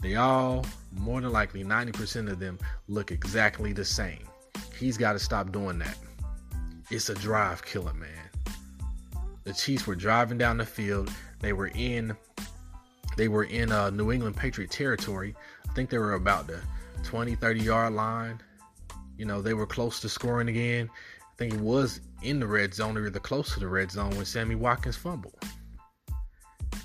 They 0.00 0.16
all, 0.16 0.66
more 0.92 1.20
than 1.20 1.32
likely, 1.32 1.64
90% 1.64 2.30
of 2.30 2.38
them 2.38 2.58
look 2.88 3.10
exactly 3.10 3.72
the 3.72 3.84
same. 3.84 4.28
He's 4.78 4.98
got 4.98 5.14
to 5.14 5.18
stop 5.18 5.52
doing 5.52 5.78
that. 5.78 5.96
It's 6.90 7.08
a 7.08 7.14
drive 7.14 7.64
killer, 7.64 7.94
man. 7.94 8.10
The 9.44 9.52
Chiefs 9.52 9.86
were 9.86 9.94
driving 9.94 10.38
down 10.38 10.58
the 10.58 10.66
field. 10.66 11.10
They 11.40 11.52
were 11.52 11.70
in 11.74 12.16
they 13.16 13.28
were 13.28 13.44
in 13.44 13.70
uh, 13.70 13.90
New 13.90 14.10
England 14.10 14.36
Patriot 14.36 14.70
territory. 14.70 15.34
I 15.68 15.72
think 15.72 15.90
they 15.90 15.98
were 15.98 16.14
about 16.14 16.46
the 16.46 16.60
20, 17.04 17.36
30 17.36 17.60
yard 17.60 17.94
line. 17.94 18.40
You 19.16 19.24
know, 19.24 19.40
they 19.40 19.54
were 19.54 19.66
close 19.66 20.00
to 20.00 20.08
scoring 20.08 20.48
again. 20.48 20.90
I 21.34 21.36
think 21.36 21.54
it 21.54 21.60
was 21.60 22.00
in 22.22 22.38
the 22.38 22.46
red 22.46 22.72
zone 22.72 22.96
or 22.96 23.10
the 23.10 23.18
close 23.18 23.54
to 23.54 23.60
the 23.60 23.66
red 23.66 23.90
zone 23.90 24.10
when 24.10 24.24
Sammy 24.24 24.54
Watkins 24.54 24.94
fumbled. 24.94 25.34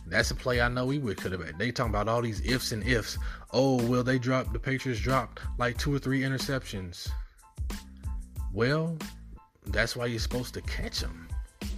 That's 0.07 0.31
a 0.31 0.35
play 0.35 0.59
I 0.59 0.69
know 0.69 0.89
he 0.89 0.97
would 0.97 1.17
could 1.17 1.33
have 1.33 1.41
made. 1.41 1.59
They 1.59 1.71
talking 1.71 1.91
about 1.91 2.07
all 2.07 2.23
these 2.23 2.41
ifs 2.43 2.71
and 2.71 2.83
ifs. 2.83 3.19
Oh, 3.53 3.75
well, 3.85 4.03
they 4.03 4.17
dropped 4.17 4.51
the 4.51 4.57
Patriots 4.57 4.99
dropped 4.99 5.41
like 5.59 5.77
two 5.77 5.93
or 5.93 5.99
three 5.99 6.21
interceptions. 6.21 7.07
Well, 8.51 8.97
that's 9.67 9.95
why 9.95 10.07
you're 10.07 10.17
supposed 10.17 10.55
to 10.55 10.61
catch 10.61 11.01
them. 11.01 11.27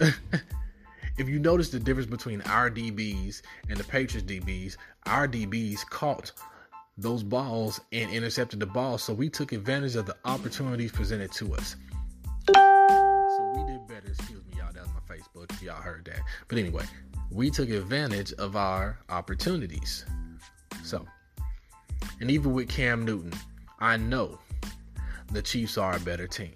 if 1.18 1.28
you 1.28 1.38
notice 1.38 1.68
the 1.68 1.78
difference 1.78 2.08
between 2.08 2.40
our 2.42 2.70
DBs 2.70 3.42
and 3.68 3.76
the 3.76 3.84
Patriots 3.84 4.26
DBs, 4.26 4.78
our 5.04 5.28
DBs 5.28 5.84
caught 5.90 6.32
those 6.96 7.22
balls 7.22 7.82
and 7.92 8.10
intercepted 8.10 8.60
the 8.60 8.66
ball, 8.66 8.96
so 8.96 9.12
we 9.12 9.28
took 9.28 9.52
advantage 9.52 9.94
of 9.94 10.06
the 10.06 10.16
opportunities 10.24 10.90
presented 10.90 11.32
to 11.32 11.54
us. 11.54 11.76
Y'all 15.62 15.80
heard 15.80 16.04
that. 16.06 16.20
But 16.48 16.58
anyway, 16.58 16.84
we 17.30 17.50
took 17.50 17.70
advantage 17.70 18.32
of 18.34 18.56
our 18.56 18.98
opportunities. 19.08 20.04
So, 20.82 21.06
and 22.20 22.30
even 22.30 22.52
with 22.52 22.68
Cam 22.68 23.04
Newton, 23.04 23.32
I 23.78 23.96
know 23.96 24.38
the 25.30 25.42
Chiefs 25.42 25.78
are 25.78 25.96
a 25.96 26.00
better 26.00 26.26
team. 26.26 26.54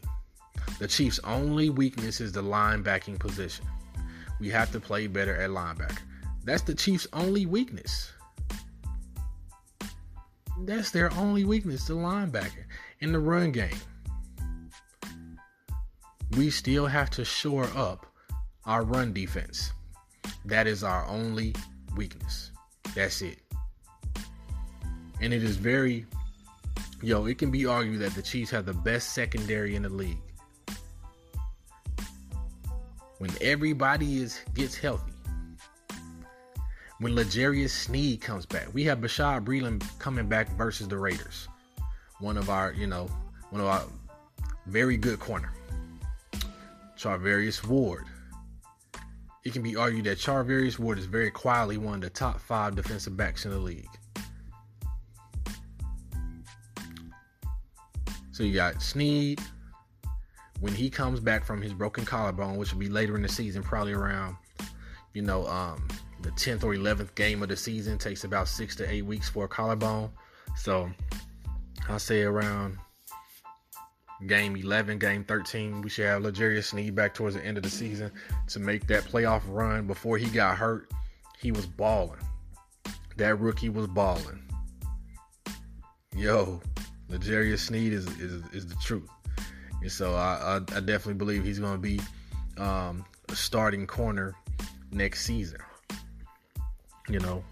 The 0.78 0.88
Chiefs' 0.88 1.20
only 1.24 1.70
weakness 1.70 2.20
is 2.20 2.32
the 2.32 2.42
linebacking 2.42 3.18
position. 3.18 3.64
We 4.38 4.50
have 4.50 4.70
to 4.72 4.80
play 4.80 5.06
better 5.06 5.36
at 5.36 5.50
linebacker. 5.50 6.00
That's 6.44 6.62
the 6.62 6.74
Chiefs' 6.74 7.06
only 7.12 7.46
weakness. 7.46 8.12
That's 10.60 10.90
their 10.90 11.12
only 11.14 11.44
weakness, 11.44 11.86
the 11.86 11.94
linebacker 11.94 12.64
in 13.00 13.12
the 13.12 13.18
run 13.18 13.52
game. 13.52 13.78
We 16.36 16.50
still 16.50 16.86
have 16.86 17.10
to 17.10 17.24
shore 17.24 17.68
up 17.74 18.06
our 18.66 18.84
run 18.84 19.12
defense. 19.12 19.72
That 20.44 20.66
is 20.66 20.82
our 20.82 21.06
only 21.06 21.54
weakness. 21.96 22.50
That's 22.94 23.22
it. 23.22 23.38
And 25.20 25.32
it 25.32 25.42
is 25.42 25.56
very, 25.56 26.06
yo, 27.02 27.26
it 27.26 27.38
can 27.38 27.50
be 27.50 27.66
argued 27.66 28.00
that 28.00 28.14
the 28.14 28.22
Chiefs 28.22 28.50
have 28.50 28.66
the 28.66 28.74
best 28.74 29.10
secondary 29.14 29.76
in 29.76 29.82
the 29.82 29.88
league. 29.88 30.18
When 33.18 33.30
everybody 33.40 34.18
is 34.18 34.40
gets 34.54 34.76
healthy, 34.76 35.12
when 36.98 37.14
L'Jarius 37.14 37.70
Sneed 37.70 38.20
comes 38.20 38.46
back. 38.46 38.72
We 38.72 38.84
have 38.84 38.98
Bashaud 38.98 39.44
Breeland 39.44 39.84
coming 39.98 40.28
back 40.28 40.48
versus 40.56 40.88
the 40.88 40.98
Raiders. 40.98 41.48
One 42.20 42.36
of 42.36 42.48
our, 42.48 42.72
you 42.72 42.86
know, 42.86 43.08
one 43.50 43.60
of 43.60 43.66
our 43.66 43.82
very 44.66 44.96
good 44.96 45.20
corner. 45.20 45.52
Charvarius 46.96 47.66
Ward. 47.66 48.04
It 49.46 49.52
can 49.52 49.62
be 49.62 49.76
argued 49.76 50.06
that 50.06 50.18
Charvarius 50.18 50.76
Ward 50.76 50.98
is 50.98 51.04
very 51.04 51.30
quietly 51.30 51.76
one 51.76 51.94
of 51.94 52.00
the 52.00 52.10
top 52.10 52.40
five 52.40 52.74
defensive 52.74 53.16
backs 53.16 53.44
in 53.44 53.52
the 53.52 53.58
league. 53.58 53.88
So 58.32 58.42
you 58.42 58.52
got 58.52 58.82
Sneed. 58.82 59.40
When 60.58 60.74
he 60.74 60.90
comes 60.90 61.20
back 61.20 61.44
from 61.44 61.62
his 61.62 61.72
broken 61.72 62.04
collarbone, 62.04 62.56
which 62.56 62.72
will 62.72 62.80
be 62.80 62.88
later 62.88 63.14
in 63.14 63.22
the 63.22 63.28
season, 63.28 63.62
probably 63.62 63.92
around, 63.92 64.34
you 65.14 65.22
know, 65.22 65.46
um, 65.46 65.86
the 66.22 66.32
10th 66.32 66.64
or 66.64 66.74
11th 66.74 67.14
game 67.14 67.40
of 67.40 67.48
the 67.48 67.56
season 67.56 67.98
takes 67.98 68.24
about 68.24 68.48
six 68.48 68.74
to 68.74 68.92
eight 68.92 69.02
weeks 69.02 69.28
for 69.28 69.44
a 69.44 69.48
collarbone. 69.48 70.10
So 70.56 70.90
I'll 71.88 72.00
say 72.00 72.22
around 72.22 72.78
game 74.26 74.56
11, 74.56 74.98
game 74.98 75.24
13, 75.24 75.82
we 75.82 75.90
should 75.90 76.06
have 76.06 76.22
L'Jarius 76.22 76.66
Sneed 76.66 76.94
back 76.94 77.14
towards 77.14 77.36
the 77.36 77.44
end 77.44 77.56
of 77.56 77.62
the 77.62 77.70
season 77.70 78.10
to 78.48 78.60
make 78.60 78.86
that 78.86 79.04
playoff 79.04 79.42
run. 79.46 79.86
Before 79.86 80.18
he 80.18 80.26
got 80.26 80.56
hurt, 80.56 80.90
he 81.38 81.52
was 81.52 81.66
balling. 81.66 82.20
That 83.16 83.38
rookie 83.38 83.68
was 83.68 83.86
balling. 83.86 84.42
Yo, 86.16 86.60
L'Jarius 87.08 87.60
Sneed 87.60 87.92
is, 87.92 88.06
is, 88.18 88.42
is 88.52 88.66
the 88.66 88.76
truth. 88.76 89.08
And 89.82 89.92
so 89.92 90.14
I, 90.14 90.56
I, 90.72 90.76
I 90.76 90.80
definitely 90.80 91.14
believe 91.14 91.44
he's 91.44 91.58
going 91.58 91.74
to 91.74 91.78
be 91.78 92.00
um, 92.58 93.04
a 93.28 93.36
starting 93.36 93.86
corner 93.86 94.34
next 94.90 95.24
season 95.24 95.60
you 97.08 97.20
know, 97.20 97.44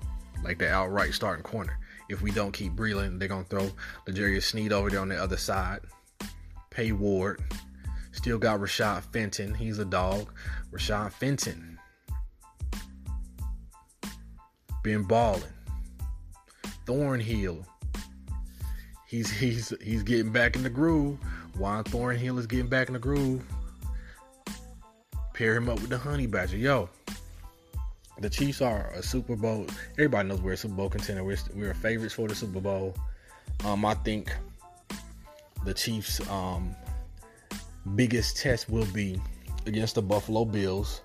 like 0.43 0.59
the 0.59 0.71
outright 0.71 1.15
starting 1.15 1.43
corner. 1.43 1.79
If 2.09 2.23
we 2.23 2.31
don't 2.31 2.53
keep 2.53 2.73
Breeland, 2.73 3.19
they're 3.19 3.29
gonna 3.29 3.45
throw 3.45 3.71
L'Jarius 4.07 4.45
Sneed 4.45 4.73
over 4.73 4.91
there 4.91 5.01
on 5.01 5.09
the 5.09 5.21
other 5.21 5.37
side. 5.37 5.81
Pay 6.75 6.93
Ward. 6.93 7.41
Still 8.13 8.39
got 8.39 8.61
Rashad 8.61 9.03
Fenton. 9.13 9.55
He's 9.55 9.79
a 9.79 9.85
dog. 9.85 10.33
Rashad 10.73 11.13
Fenton. 11.13 11.79
Been 14.83 15.05
balling. 15.05 15.43
Thornhill. 16.85 17.65
He's 19.07 19.31
he's 19.31 19.73
he's 19.81 20.03
getting 20.03 20.33
back 20.33 20.57
in 20.57 20.63
the 20.63 20.71
groove. 20.71 21.19
Juan 21.57 21.85
Thornhill 21.85 22.39
is 22.39 22.47
getting 22.47 22.67
back 22.67 22.89
in 22.89 22.95
the 22.95 22.99
groove. 22.99 23.45
Pair 25.33 25.57
him 25.57 25.69
up 25.69 25.81
with 25.81 25.91
the 25.91 25.99
honey 25.99 26.27
badger. 26.27 26.57
Yo, 26.57 26.89
the 28.19 28.29
Chiefs 28.29 28.61
are 28.61 28.91
a 28.95 29.03
Super 29.03 29.37
Bowl. 29.37 29.67
Everybody 29.93 30.29
knows 30.29 30.41
we're 30.41 30.53
a 30.53 30.57
Super 30.57 30.75
Bowl 30.75 30.91
contender. 30.91 31.25
We're, 31.25 31.39
we're 31.55 31.75
favorites 31.75 32.15
for 32.15 32.29
the 32.29 32.35
Super 32.35 32.61
Bowl. 32.61 32.95
Um, 33.65 33.85
I 33.85 33.95
think 33.95 34.33
the 35.65 35.75
Chiefs' 35.75 36.27
um, 36.31 36.75
biggest 37.95 38.37
test 38.37 38.69
will 38.69 38.87
be 38.87 39.21
against 39.67 39.95
the 39.95 40.03
Buffalo 40.03 40.45
Bills, 40.45 41.01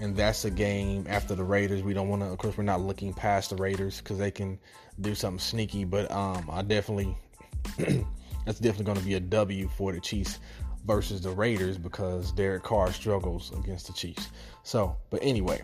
and 0.00 0.16
that's 0.16 0.44
a 0.44 0.50
game 0.50 1.06
after 1.08 1.34
the 1.34 1.44
Raiders. 1.44 1.82
We 1.82 1.94
don't 1.94 2.08
want 2.08 2.22
to, 2.22 2.28
of 2.28 2.38
course, 2.38 2.56
we're 2.56 2.64
not 2.64 2.80
looking 2.80 3.12
past 3.12 3.50
the 3.50 3.56
Raiders 3.56 3.98
because 3.98 4.18
they 4.18 4.30
can 4.30 4.58
do 5.00 5.14
something 5.14 5.38
sneaky. 5.38 5.84
But 5.84 6.10
um, 6.10 6.48
I 6.50 6.62
definitely, 6.62 7.16
that's 8.44 8.58
definitely 8.58 8.84
going 8.84 8.98
to 8.98 9.04
be 9.04 9.14
a 9.14 9.20
W 9.20 9.68
for 9.76 9.92
the 9.92 10.00
Chiefs 10.00 10.38
versus 10.86 11.22
the 11.22 11.30
Raiders 11.30 11.78
because 11.78 12.32
Derek 12.32 12.62
Carr 12.62 12.92
struggles 12.92 13.52
against 13.58 13.86
the 13.86 13.92
Chiefs. 13.92 14.28
So, 14.62 14.96
but 15.10 15.20
anyway 15.22 15.62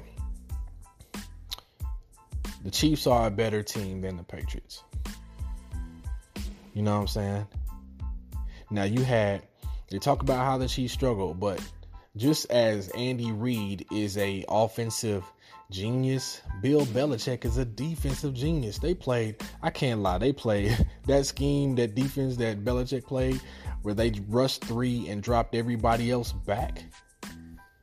the 2.64 2.70
Chiefs 2.70 3.06
are 3.06 3.26
a 3.26 3.30
better 3.30 3.62
team 3.62 4.00
than 4.00 4.16
the 4.16 4.22
Patriots. 4.22 4.82
You 6.74 6.82
know 6.82 6.94
what 6.94 7.00
I'm 7.00 7.08
saying? 7.08 7.46
Now 8.70 8.84
you 8.84 9.02
had 9.02 9.42
they 9.90 9.98
talk 9.98 10.22
about 10.22 10.44
how 10.44 10.56
the 10.58 10.68
Chiefs 10.68 10.94
struggled, 10.94 11.40
but 11.40 11.60
just 12.16 12.50
as 12.50 12.88
Andy 12.90 13.32
Reid 13.32 13.86
is 13.90 14.16
a 14.16 14.44
offensive 14.48 15.24
genius, 15.70 16.40
Bill 16.62 16.86
Belichick 16.86 17.44
is 17.44 17.56
a 17.56 17.64
defensive 17.64 18.34
genius. 18.34 18.78
They 18.78 18.94
played, 18.94 19.36
I 19.62 19.70
can't 19.70 20.00
lie, 20.00 20.18
they 20.18 20.32
played 20.32 20.76
that 21.06 21.26
scheme, 21.26 21.74
that 21.76 21.96
defense 21.96 22.36
that 22.36 22.64
Belichick 22.64 23.04
played, 23.04 23.40
where 23.82 23.94
they 23.94 24.12
rushed 24.28 24.64
three 24.64 25.08
and 25.08 25.22
dropped 25.22 25.54
everybody 25.54 26.10
else 26.10 26.32
back 26.32 26.84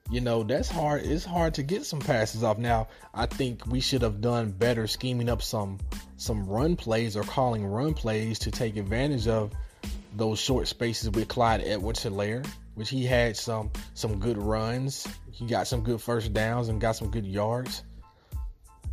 you 0.10 0.22
know 0.22 0.44
that's 0.44 0.70
hard 0.70 1.04
it's 1.04 1.26
hard 1.26 1.54
to 1.54 1.64
get 1.64 1.86
some 1.86 2.00
passes 2.00 2.44
off 2.44 2.58
now 2.58 2.88
i 3.14 3.26
think 3.26 3.66
we 3.68 3.82
should 3.82 4.02
have 4.02 4.22
done 4.22 4.52
better 4.52 4.88
scheming 4.88 5.28
up 5.28 5.42
some 5.42 5.78
some 6.16 6.46
run 6.48 6.76
plays 6.76 7.18
or 7.18 7.24
calling 7.24 7.66
run 7.66 7.94
plays 7.94 8.40
to 8.40 8.50
take 8.50 8.78
advantage 8.78 9.28
of 9.28 9.52
those 10.16 10.40
short 10.40 10.68
spaces 10.68 11.10
with 11.12 11.28
clyde 11.28 11.62
edwards 11.62 12.04
helaire 12.04 12.46
which 12.78 12.92
he 12.92 13.08
had 13.08 13.36
some 13.36 13.72
some 13.96 14.20
good 14.20 14.38
runs. 14.38 15.08
He 15.32 15.48
got 15.48 15.66
some 15.68 15.82
good 15.82 16.00
first 16.00 16.32
downs 16.32 16.70
and 16.70 16.80
got 16.80 16.96
some 16.96 17.10
good 17.10 17.26
yards. 17.26 17.84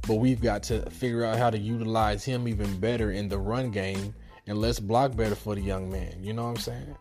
But 0.08 0.14
we've 0.14 0.40
got 0.40 0.62
to 0.64 0.88
figure 0.88 1.22
out 1.22 1.36
how 1.36 1.50
to 1.50 1.58
utilize 1.58 2.24
him 2.24 2.48
even 2.48 2.80
better 2.80 3.10
in 3.10 3.28
the 3.28 3.38
run 3.38 3.70
game 3.70 4.14
and 4.46 4.58
let's 4.58 4.80
block 4.80 5.14
better 5.14 5.34
for 5.34 5.54
the 5.54 5.60
young 5.60 5.92
man. 5.92 6.16
You 6.22 6.32
know 6.32 6.44
what 6.44 6.50
i'm 6.50 6.56
saying? 6.56 6.96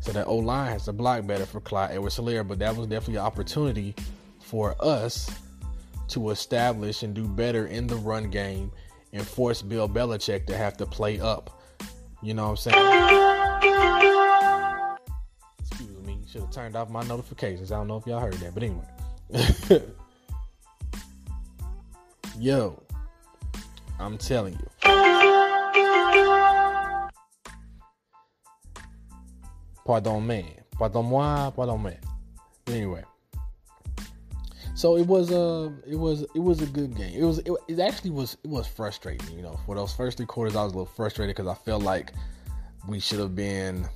So 0.00 0.12
that 0.12 0.26
O 0.26 0.36
line 0.36 0.70
has 0.72 0.84
to 0.84 0.92
block 0.92 1.26
better 1.26 1.46
for 1.46 1.62
Clyde 1.62 1.92
Edwards 1.92 2.18
Helaire, 2.18 2.46
but 2.46 2.58
that 2.58 2.76
was 2.76 2.86
definitely 2.86 3.16
an 3.16 3.24
opportunity 3.24 3.94
for 4.40 4.76
us 4.80 5.30
to 6.08 6.28
establish 6.28 7.02
and 7.02 7.14
do 7.14 7.26
better 7.26 7.66
in 7.66 7.86
the 7.86 7.96
run 7.96 8.28
game 8.28 8.70
and 9.14 9.26
force 9.26 9.62
Bill 9.62 9.88
Belichick 9.88 10.46
to 10.48 10.56
have 10.56 10.76
to 10.76 10.84
play 10.84 11.18
up, 11.18 11.62
You 12.24 12.32
know 12.32 12.48
what 12.48 12.66
I'm 12.66 12.72
saying? 12.72 12.78
Excuse 15.60 16.06
me. 16.06 16.18
Should 16.26 16.40
have 16.40 16.50
turned 16.50 16.74
off 16.74 16.88
my 16.88 17.02
notifications. 17.02 17.70
I 17.70 17.76
don't 17.76 17.86
know 17.86 17.98
if 17.98 18.06
y'all 18.06 18.18
heard 18.18 18.32
that, 18.32 18.54
but 18.54 18.62
anyway. 18.62 18.86
Yo, 22.38 22.82
I'm 24.00 24.16
telling 24.16 24.54
you. 24.54 24.66
Pardon 29.84 30.26
me. 30.26 30.56
Pardon 30.78 31.04
moi. 31.04 31.50
Pardon 31.50 31.82
me. 31.82 31.92
Anyway. 32.68 33.04
So 34.74 34.96
it 34.96 35.06
was 35.06 35.30
a 35.30 35.40
uh, 35.40 35.70
it 35.86 35.96
was 35.96 36.22
it 36.34 36.40
was 36.40 36.60
a 36.60 36.66
good 36.66 36.96
game. 36.96 37.14
It 37.14 37.24
was 37.24 37.38
it, 37.38 37.52
it 37.68 37.78
actually 37.78 38.10
was 38.10 38.36
it 38.42 38.50
was 38.50 38.66
frustrating. 38.66 39.36
You 39.36 39.42
know, 39.42 39.58
for 39.66 39.76
those 39.76 39.92
first 39.92 40.16
three 40.16 40.26
quarters, 40.26 40.56
I 40.56 40.64
was 40.64 40.72
a 40.72 40.76
little 40.76 40.92
frustrated 40.92 41.36
because 41.36 41.48
I 41.48 41.54
felt 41.54 41.82
like 41.82 42.12
we 42.88 42.98
should 42.98 43.20
have 43.20 43.36
been 43.36 43.88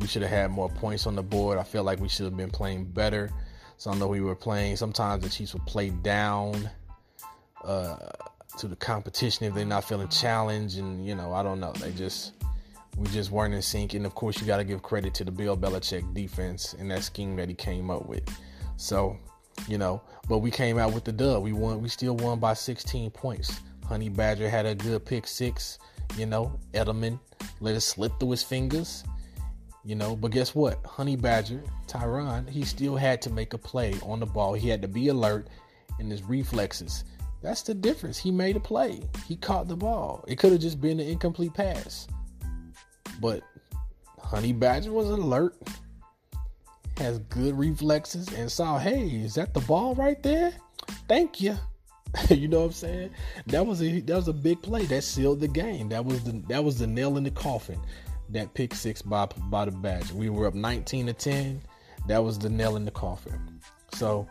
we 0.00 0.08
should 0.08 0.22
have 0.22 0.30
had 0.30 0.50
more 0.50 0.68
points 0.68 1.06
on 1.06 1.14
the 1.14 1.22
board. 1.22 1.56
I 1.56 1.62
feel 1.62 1.84
like 1.84 2.00
we 2.00 2.08
should 2.08 2.24
have 2.24 2.36
been 2.36 2.50
playing 2.50 2.86
better. 2.86 3.30
So 3.76 3.92
I 3.92 3.94
know 3.94 4.08
we 4.08 4.20
were 4.20 4.34
playing. 4.34 4.76
Sometimes 4.76 5.22
the 5.22 5.30
Chiefs 5.30 5.52
would 5.54 5.66
play 5.66 5.90
down 5.90 6.68
uh, 7.64 7.96
to 8.58 8.66
the 8.66 8.76
competition 8.76 9.46
if 9.46 9.54
they're 9.54 9.64
not 9.64 9.84
feeling 9.84 10.08
challenged, 10.08 10.78
and 10.78 11.06
you 11.06 11.14
know 11.14 11.32
I 11.32 11.44
don't 11.44 11.60
know. 11.60 11.72
They 11.74 11.92
just 11.92 12.32
we 12.96 13.06
just 13.08 13.30
weren't 13.30 13.54
in 13.54 13.62
sync. 13.62 13.94
And 13.94 14.04
of 14.04 14.16
course, 14.16 14.40
you 14.40 14.48
got 14.48 14.56
to 14.56 14.64
give 14.64 14.82
credit 14.82 15.14
to 15.14 15.24
the 15.24 15.30
Bill 15.30 15.56
Belichick 15.56 16.12
defense 16.12 16.74
and 16.76 16.90
that 16.90 17.04
scheme 17.04 17.36
that 17.36 17.48
he 17.48 17.54
came 17.54 17.88
up 17.88 18.06
with. 18.06 18.24
So 18.76 19.16
you 19.68 19.78
know. 19.78 20.02
But 20.28 20.38
we 20.38 20.50
came 20.50 20.78
out 20.78 20.92
with 20.92 21.04
the 21.04 21.12
dub. 21.12 21.42
We 21.42 21.52
won. 21.52 21.80
We 21.82 21.88
still 21.88 22.16
won 22.16 22.38
by 22.38 22.54
16 22.54 23.10
points. 23.10 23.60
Honey 23.86 24.08
Badger 24.08 24.48
had 24.48 24.66
a 24.66 24.74
good 24.74 25.04
pick 25.04 25.26
six. 25.26 25.78
You 26.16 26.26
know, 26.26 26.58
Edelman 26.72 27.18
let 27.60 27.74
it 27.74 27.80
slip 27.80 28.18
through 28.18 28.32
his 28.32 28.42
fingers. 28.42 29.04
You 29.84 29.94
know, 29.94 30.16
but 30.16 30.30
guess 30.30 30.54
what? 30.54 30.84
Honey 30.86 31.16
Badger, 31.16 31.62
Tyrann, 31.86 32.48
he 32.48 32.64
still 32.64 32.96
had 32.96 33.20
to 33.22 33.30
make 33.30 33.52
a 33.52 33.58
play 33.58 33.94
on 34.02 34.20
the 34.20 34.26
ball. 34.26 34.54
He 34.54 34.68
had 34.68 34.80
to 34.80 34.88
be 34.88 35.08
alert 35.08 35.48
in 35.98 36.08
his 36.08 36.22
reflexes. 36.22 37.04
That's 37.42 37.60
the 37.60 37.74
difference. 37.74 38.16
He 38.16 38.30
made 38.30 38.56
a 38.56 38.60
play. 38.60 39.02
He 39.26 39.36
caught 39.36 39.68
the 39.68 39.76
ball. 39.76 40.24
It 40.26 40.38
could 40.38 40.52
have 40.52 40.62
just 40.62 40.80
been 40.80 40.98
an 40.98 41.06
incomplete 41.06 41.52
pass. 41.52 42.06
But 43.20 43.42
Honey 44.18 44.54
Badger 44.54 44.92
was 44.92 45.10
alert 45.10 45.54
has 46.98 47.18
good 47.20 47.58
reflexes 47.58 48.28
and 48.32 48.50
saw, 48.50 48.78
hey, 48.78 49.08
is 49.08 49.34
that 49.34 49.54
the 49.54 49.60
ball 49.60 49.94
right 49.94 50.22
there? 50.22 50.52
Thank 51.08 51.40
you. 51.40 51.56
you 52.30 52.48
know 52.48 52.60
what 52.60 52.66
I'm 52.66 52.72
saying? 52.72 53.10
That 53.46 53.66
was 53.66 53.82
a 53.82 54.00
that 54.00 54.14
was 54.14 54.28
a 54.28 54.32
big 54.32 54.62
play 54.62 54.84
that 54.86 55.02
sealed 55.02 55.40
the 55.40 55.48
game. 55.48 55.88
That 55.88 56.04
was 56.04 56.22
the 56.22 56.32
that 56.48 56.62
was 56.62 56.78
the 56.78 56.86
nail 56.86 57.16
in 57.16 57.24
the 57.24 57.30
coffin. 57.30 57.80
That 58.30 58.54
pick 58.54 58.74
six 58.74 59.02
by 59.02 59.26
by 59.26 59.64
the 59.64 59.72
Badger. 59.72 60.14
We 60.14 60.28
were 60.28 60.46
up 60.46 60.54
19 60.54 61.06
to 61.06 61.12
10. 61.12 61.60
That 62.06 62.22
was 62.22 62.38
the 62.38 62.50
nail 62.50 62.76
in 62.76 62.84
the 62.84 62.90
coffin. 62.90 63.60
So 63.94 64.28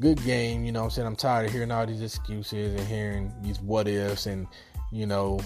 good 0.00 0.22
game. 0.24 0.64
You 0.64 0.72
know 0.72 0.80
what 0.80 0.86
I'm 0.86 0.90
saying? 0.90 1.06
I'm 1.06 1.16
tired 1.16 1.46
of 1.46 1.52
hearing 1.52 1.70
all 1.70 1.86
these 1.86 2.02
excuses 2.02 2.78
and 2.78 2.86
hearing 2.88 3.32
these 3.42 3.60
what 3.60 3.88
ifs 3.88 4.26
and 4.26 4.46
you 4.92 5.06
know 5.06 5.40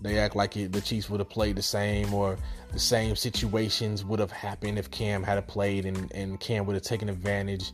they 0.00 0.18
act 0.18 0.34
like 0.34 0.56
it, 0.56 0.72
the 0.72 0.80
Chiefs 0.80 1.08
would 1.08 1.20
have 1.20 1.30
played 1.30 1.56
the 1.56 1.62
same 1.62 2.12
or 2.12 2.36
the 2.72 2.78
same 2.78 3.14
situations 3.14 4.04
would 4.04 4.18
have 4.18 4.30
happened 4.30 4.78
if 4.78 4.90
Cam 4.90 5.22
had 5.22 5.46
played 5.46 5.84
and, 5.84 6.10
and 6.12 6.40
Cam 6.40 6.66
would 6.66 6.74
have 6.74 6.82
taken 6.82 7.08
advantage, 7.08 7.72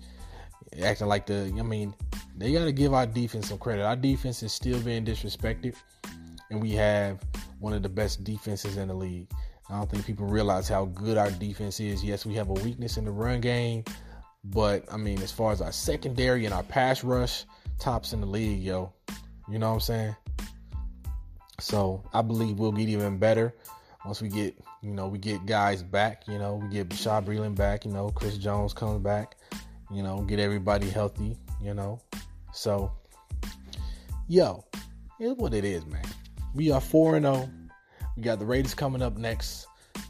acting 0.82 1.06
like 1.06 1.26
the. 1.26 1.54
I 1.58 1.62
mean, 1.62 1.94
they 2.36 2.52
got 2.52 2.64
to 2.64 2.72
give 2.72 2.92
our 2.92 3.06
defense 3.06 3.48
some 3.48 3.58
credit. 3.58 3.84
Our 3.84 3.96
defense 3.96 4.42
is 4.42 4.52
still 4.52 4.80
being 4.80 5.04
disrespected, 5.04 5.76
and 6.50 6.60
we 6.60 6.72
have 6.72 7.20
one 7.60 7.72
of 7.72 7.82
the 7.82 7.88
best 7.88 8.24
defenses 8.24 8.76
in 8.76 8.88
the 8.88 8.94
league. 8.94 9.30
I 9.70 9.76
don't 9.76 9.90
think 9.90 10.04
people 10.04 10.26
realize 10.26 10.68
how 10.68 10.86
good 10.86 11.16
our 11.16 11.30
defense 11.30 11.78
is. 11.78 12.02
Yes, 12.02 12.26
we 12.26 12.34
have 12.34 12.48
a 12.48 12.54
weakness 12.54 12.96
in 12.96 13.04
the 13.04 13.10
run 13.12 13.40
game, 13.40 13.84
but 14.44 14.84
I 14.92 14.96
mean, 14.96 15.22
as 15.22 15.30
far 15.30 15.52
as 15.52 15.60
our 15.60 15.72
secondary 15.72 16.44
and 16.44 16.54
our 16.54 16.62
pass 16.64 17.04
rush, 17.04 17.44
tops 17.78 18.12
in 18.12 18.20
the 18.20 18.26
league, 18.26 18.62
yo. 18.62 18.92
You 19.48 19.58
know 19.58 19.68
what 19.68 19.74
I'm 19.74 19.80
saying? 19.80 20.16
So 21.60 22.02
I 22.12 22.22
believe 22.22 22.58
we'll 22.58 22.72
get 22.72 22.88
even 22.88 23.18
better 23.18 23.54
once 24.04 24.22
we 24.22 24.28
get, 24.28 24.56
you 24.82 24.92
know, 24.92 25.08
we 25.08 25.18
get 25.18 25.44
guys 25.46 25.82
back, 25.82 26.26
you 26.28 26.38
know, 26.38 26.56
we 26.56 26.68
get 26.68 26.88
Bashaud 26.88 27.24
Breeland 27.24 27.56
back, 27.56 27.84
you 27.84 27.90
know, 27.90 28.10
Chris 28.10 28.38
Jones 28.38 28.72
comes 28.72 29.02
back, 29.02 29.36
you 29.92 30.02
know, 30.02 30.20
get 30.22 30.38
everybody 30.38 30.88
healthy, 30.88 31.36
you 31.62 31.74
know. 31.74 32.00
So, 32.52 32.92
yo, 34.28 34.64
it's 35.18 35.38
what 35.38 35.52
it 35.52 35.64
is, 35.64 35.84
man. 35.86 36.04
We 36.54 36.70
are 36.70 36.80
4 36.80 37.16
and 37.16 37.26
0. 37.26 37.50
We 38.16 38.22
got 38.22 38.38
the 38.38 38.46
Raiders 38.46 38.74
coming 38.74 39.02
up 39.02 39.16
next, 39.16 39.66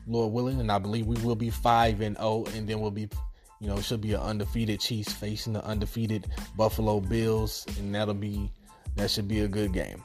Lord 0.06 0.32
willing, 0.32 0.60
and 0.60 0.70
I 0.70 0.78
believe 0.78 1.06
we 1.06 1.16
will 1.22 1.36
be 1.36 1.50
5 1.50 2.00
and 2.00 2.16
0, 2.16 2.44
and 2.54 2.68
then 2.68 2.80
we'll 2.80 2.90
be, 2.90 3.08
you 3.60 3.68
know, 3.68 3.78
it 3.78 3.84
should 3.84 4.00
be 4.00 4.12
an 4.12 4.20
undefeated 4.20 4.80
Chiefs 4.80 5.12
facing 5.12 5.54
the 5.54 5.64
undefeated 5.64 6.26
Buffalo 6.56 7.00
Bills, 7.00 7.66
and 7.78 7.94
that'll 7.94 8.14
be, 8.14 8.50
that 8.96 9.10
should 9.10 9.28
be 9.28 9.40
a 9.40 9.48
good 9.48 9.72
game. 9.72 10.04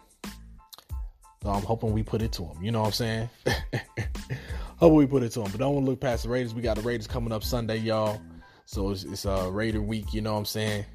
So 1.43 1.49
I'm 1.49 1.61
hoping 1.61 1.91
we 1.91 2.03
put 2.03 2.21
it 2.21 2.31
to 2.33 2.43
them. 2.43 2.63
You 2.63 2.71
know 2.71 2.79
what 2.79 2.87
I'm 2.87 2.93
saying? 2.93 3.29
hoping 4.77 4.95
we 4.95 5.05
put 5.05 5.23
it 5.23 5.33
to 5.33 5.41
them. 5.41 5.51
But 5.51 5.59
don't 5.59 5.73
want 5.73 5.85
to 5.85 5.89
look 5.91 5.99
past 5.99 6.23
the 6.23 6.29
Raiders. 6.29 6.53
We 6.53 6.61
got 6.61 6.77
the 6.77 6.83
Raiders 6.83 7.05
coming 7.05 7.33
up 7.33 7.43
Sunday, 7.43 7.77
y'all. 7.77 8.21
So 8.65 8.91
it's, 8.91 9.03
it's 9.03 9.25
a 9.25 9.33
uh, 9.33 9.49
Raider 9.49 9.81
week. 9.81 10.13
You 10.13 10.21
know 10.21 10.31
what 10.31 10.39
I'm 10.39 10.45
saying? 10.45 10.85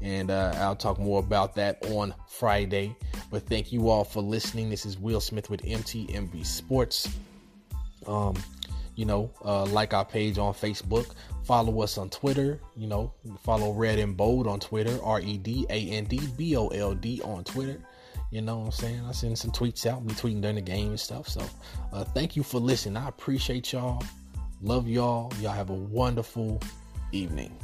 And 0.00 0.30
uh, 0.30 0.52
I'll 0.58 0.76
talk 0.76 1.00
more 1.00 1.18
about 1.18 1.56
that 1.56 1.84
on 1.86 2.14
Friday. 2.28 2.94
But 3.32 3.48
thank 3.48 3.72
you 3.72 3.88
all 3.88 4.04
for 4.04 4.22
listening. 4.22 4.70
This 4.70 4.86
is 4.86 4.96
Will 4.98 5.20
Smith 5.20 5.50
with 5.50 5.62
MTMB 5.62 6.46
Sports. 6.46 7.08
Um, 8.06 8.36
you 8.94 9.04
know, 9.04 9.32
uh, 9.44 9.64
like 9.64 9.94
our 9.94 10.04
page 10.04 10.38
on 10.38 10.54
Facebook. 10.54 11.10
Follow 11.42 11.82
us 11.82 11.98
on 11.98 12.08
Twitter. 12.08 12.60
You 12.76 12.86
know, 12.86 13.12
follow 13.42 13.72
Red 13.72 13.98
and 13.98 14.16
Bold 14.16 14.46
on 14.46 14.60
Twitter. 14.60 14.96
R 15.02 15.20
E 15.20 15.38
D 15.38 15.66
A 15.70 15.90
N 15.90 16.04
D 16.04 16.20
B 16.36 16.56
O 16.56 16.68
L 16.68 16.94
D 16.94 17.20
on 17.22 17.42
Twitter. 17.42 17.80
You 18.30 18.42
know 18.42 18.58
what 18.58 18.66
I'm 18.66 18.72
saying? 18.72 19.02
I 19.08 19.12
send 19.12 19.38
some 19.38 19.50
tweets 19.52 19.86
out, 19.86 20.06
be 20.06 20.12
tweeting 20.12 20.42
during 20.42 20.56
the 20.56 20.62
game 20.62 20.88
and 20.88 21.00
stuff. 21.00 21.28
So 21.28 21.42
uh, 21.92 22.04
thank 22.04 22.36
you 22.36 22.42
for 22.42 22.60
listening. 22.60 22.96
I 22.98 23.08
appreciate 23.08 23.72
y'all. 23.72 24.02
Love 24.60 24.86
y'all. 24.86 25.32
Y'all 25.40 25.52
have 25.52 25.70
a 25.70 25.74
wonderful 25.74 26.60
evening. 27.12 27.56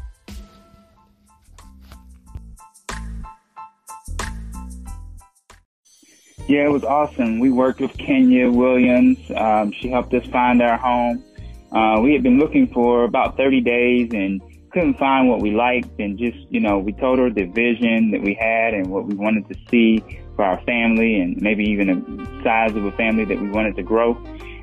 Yeah, 6.46 6.66
it 6.66 6.70
was 6.70 6.84
awesome. 6.84 7.40
We 7.40 7.50
worked 7.50 7.80
with 7.80 7.96
Kenya 7.96 8.50
Williams. 8.50 9.18
Um, 9.34 9.72
she 9.72 9.88
helped 9.88 10.12
us 10.14 10.26
find 10.26 10.62
our 10.62 10.76
home. 10.76 11.24
Uh, 11.72 12.00
we 12.02 12.12
had 12.12 12.22
been 12.22 12.38
looking 12.38 12.68
for 12.68 13.04
about 13.04 13.36
30 13.36 13.60
days 13.62 14.10
and 14.12 14.40
couldn't 14.70 14.98
find 14.98 15.28
what 15.28 15.40
we 15.40 15.52
liked. 15.52 15.98
And 15.98 16.18
just, 16.18 16.38
you 16.50 16.60
know, 16.60 16.78
we 16.78 16.92
told 16.92 17.18
her 17.18 17.30
the 17.30 17.44
vision 17.44 18.10
that 18.12 18.22
we 18.22 18.34
had 18.34 18.74
and 18.74 18.88
what 18.88 19.06
we 19.06 19.14
wanted 19.14 19.48
to 19.48 19.54
see 19.70 20.02
for 20.36 20.44
our 20.44 20.60
family 20.62 21.20
and 21.20 21.40
maybe 21.40 21.64
even 21.64 21.88
the 21.88 22.42
size 22.42 22.74
of 22.74 22.84
a 22.84 22.92
family 22.92 23.24
that 23.24 23.40
we 23.40 23.48
wanted 23.50 23.76
to 23.76 23.82
grow. 23.82 24.14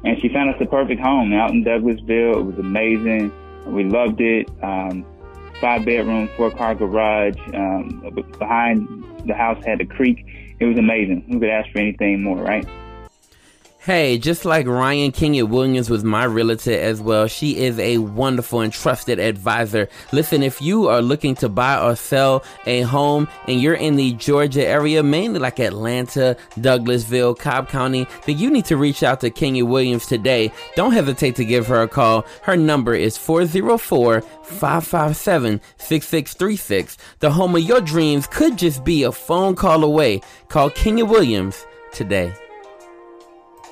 And 0.04 0.20
she 0.22 0.30
found 0.30 0.50
us 0.50 0.60
the 0.60 0.66
perfect 0.66 1.00
home 1.02 1.32
out 1.34 1.52
in 1.52 1.64
Douglasville. 1.64 2.38
It 2.38 2.44
was 2.44 2.58
amazing. 2.58 3.32
We 3.66 3.84
loved 3.84 4.20
it. 4.20 4.50
Um, 4.64 5.06
five 5.60 5.86
bedroom, 5.86 6.28
four 6.36 6.52
car 6.52 6.76
garage. 6.76 7.38
Um, 7.54 8.12
behind 8.40 9.28
the 9.28 9.36
house 9.36 9.64
had 9.64 9.80
a 9.80 9.86
creek. 9.86 10.26
It 10.60 10.66
was 10.66 10.78
amazing. 10.78 11.22
Who 11.30 11.40
could 11.40 11.50
ask 11.50 11.72
for 11.72 11.80
anything 11.80 12.24
more, 12.24 12.38
right? 12.38 12.66
Hey, 13.84 14.20
just 14.20 14.46
like 14.46 14.67
Ryan 14.67 15.12
Kenya 15.12 15.44
Williams 15.44 15.89
was 15.89 16.04
my 16.04 16.24
realtor 16.26 16.80
as 16.80 17.02
well, 17.02 17.26
she 17.26 17.58
is 17.58 17.80
a 17.80 17.98
wonderful 17.98 18.60
and 18.60 18.72
trusted 18.72 19.17
advisor. 19.17 19.89
Listen, 20.12 20.44
if 20.44 20.62
you 20.62 20.88
are 20.88 21.02
looking 21.02 21.34
to 21.38 21.50
buy 21.50 21.82
or 21.82 21.96
sell 21.96 22.44
a 22.67 22.82
home 22.82 23.28
and 23.48 23.60
you're 23.60 23.74
in 23.74 23.96
the 23.96 24.13
Georgia 24.13 24.63
area, 24.63 25.02
mainly 25.02 25.39
like 25.39 25.60
Atlanta, 25.60 26.38
Douglasville, 26.58 27.39
Cobb 27.39 27.70
County, 27.70 28.06
then 28.28 28.38
you 28.38 28.52
need 28.52 28.65
to 28.65 28.78
reach 28.78 29.02
out 29.02 29.20
to 29.22 29.32
Kenya 29.32 29.65
Williams 29.65 30.06
today. 30.06 30.54
Don't 30.76 30.94
hesitate 30.94 31.36
to 31.38 31.44
give 31.44 31.65
her 31.65 31.82
a 31.82 31.88
call. 31.88 32.24
Her 32.44 32.56
number 32.56 32.94
is 32.94 33.17
404 33.17 34.22
557 34.44 35.60
6636. 35.78 36.98
The 37.17 37.32
home 37.32 37.56
of 37.56 37.63
your 37.63 37.82
dreams 37.82 38.28
could 38.28 38.60
just 38.60 38.84
be 38.84 39.02
a 39.02 39.12
phone 39.12 39.56
call 39.56 39.84
away. 39.84 40.22
Call 40.50 40.70
Kenya 40.70 41.04
Williams 41.04 41.65
today. 41.91 42.32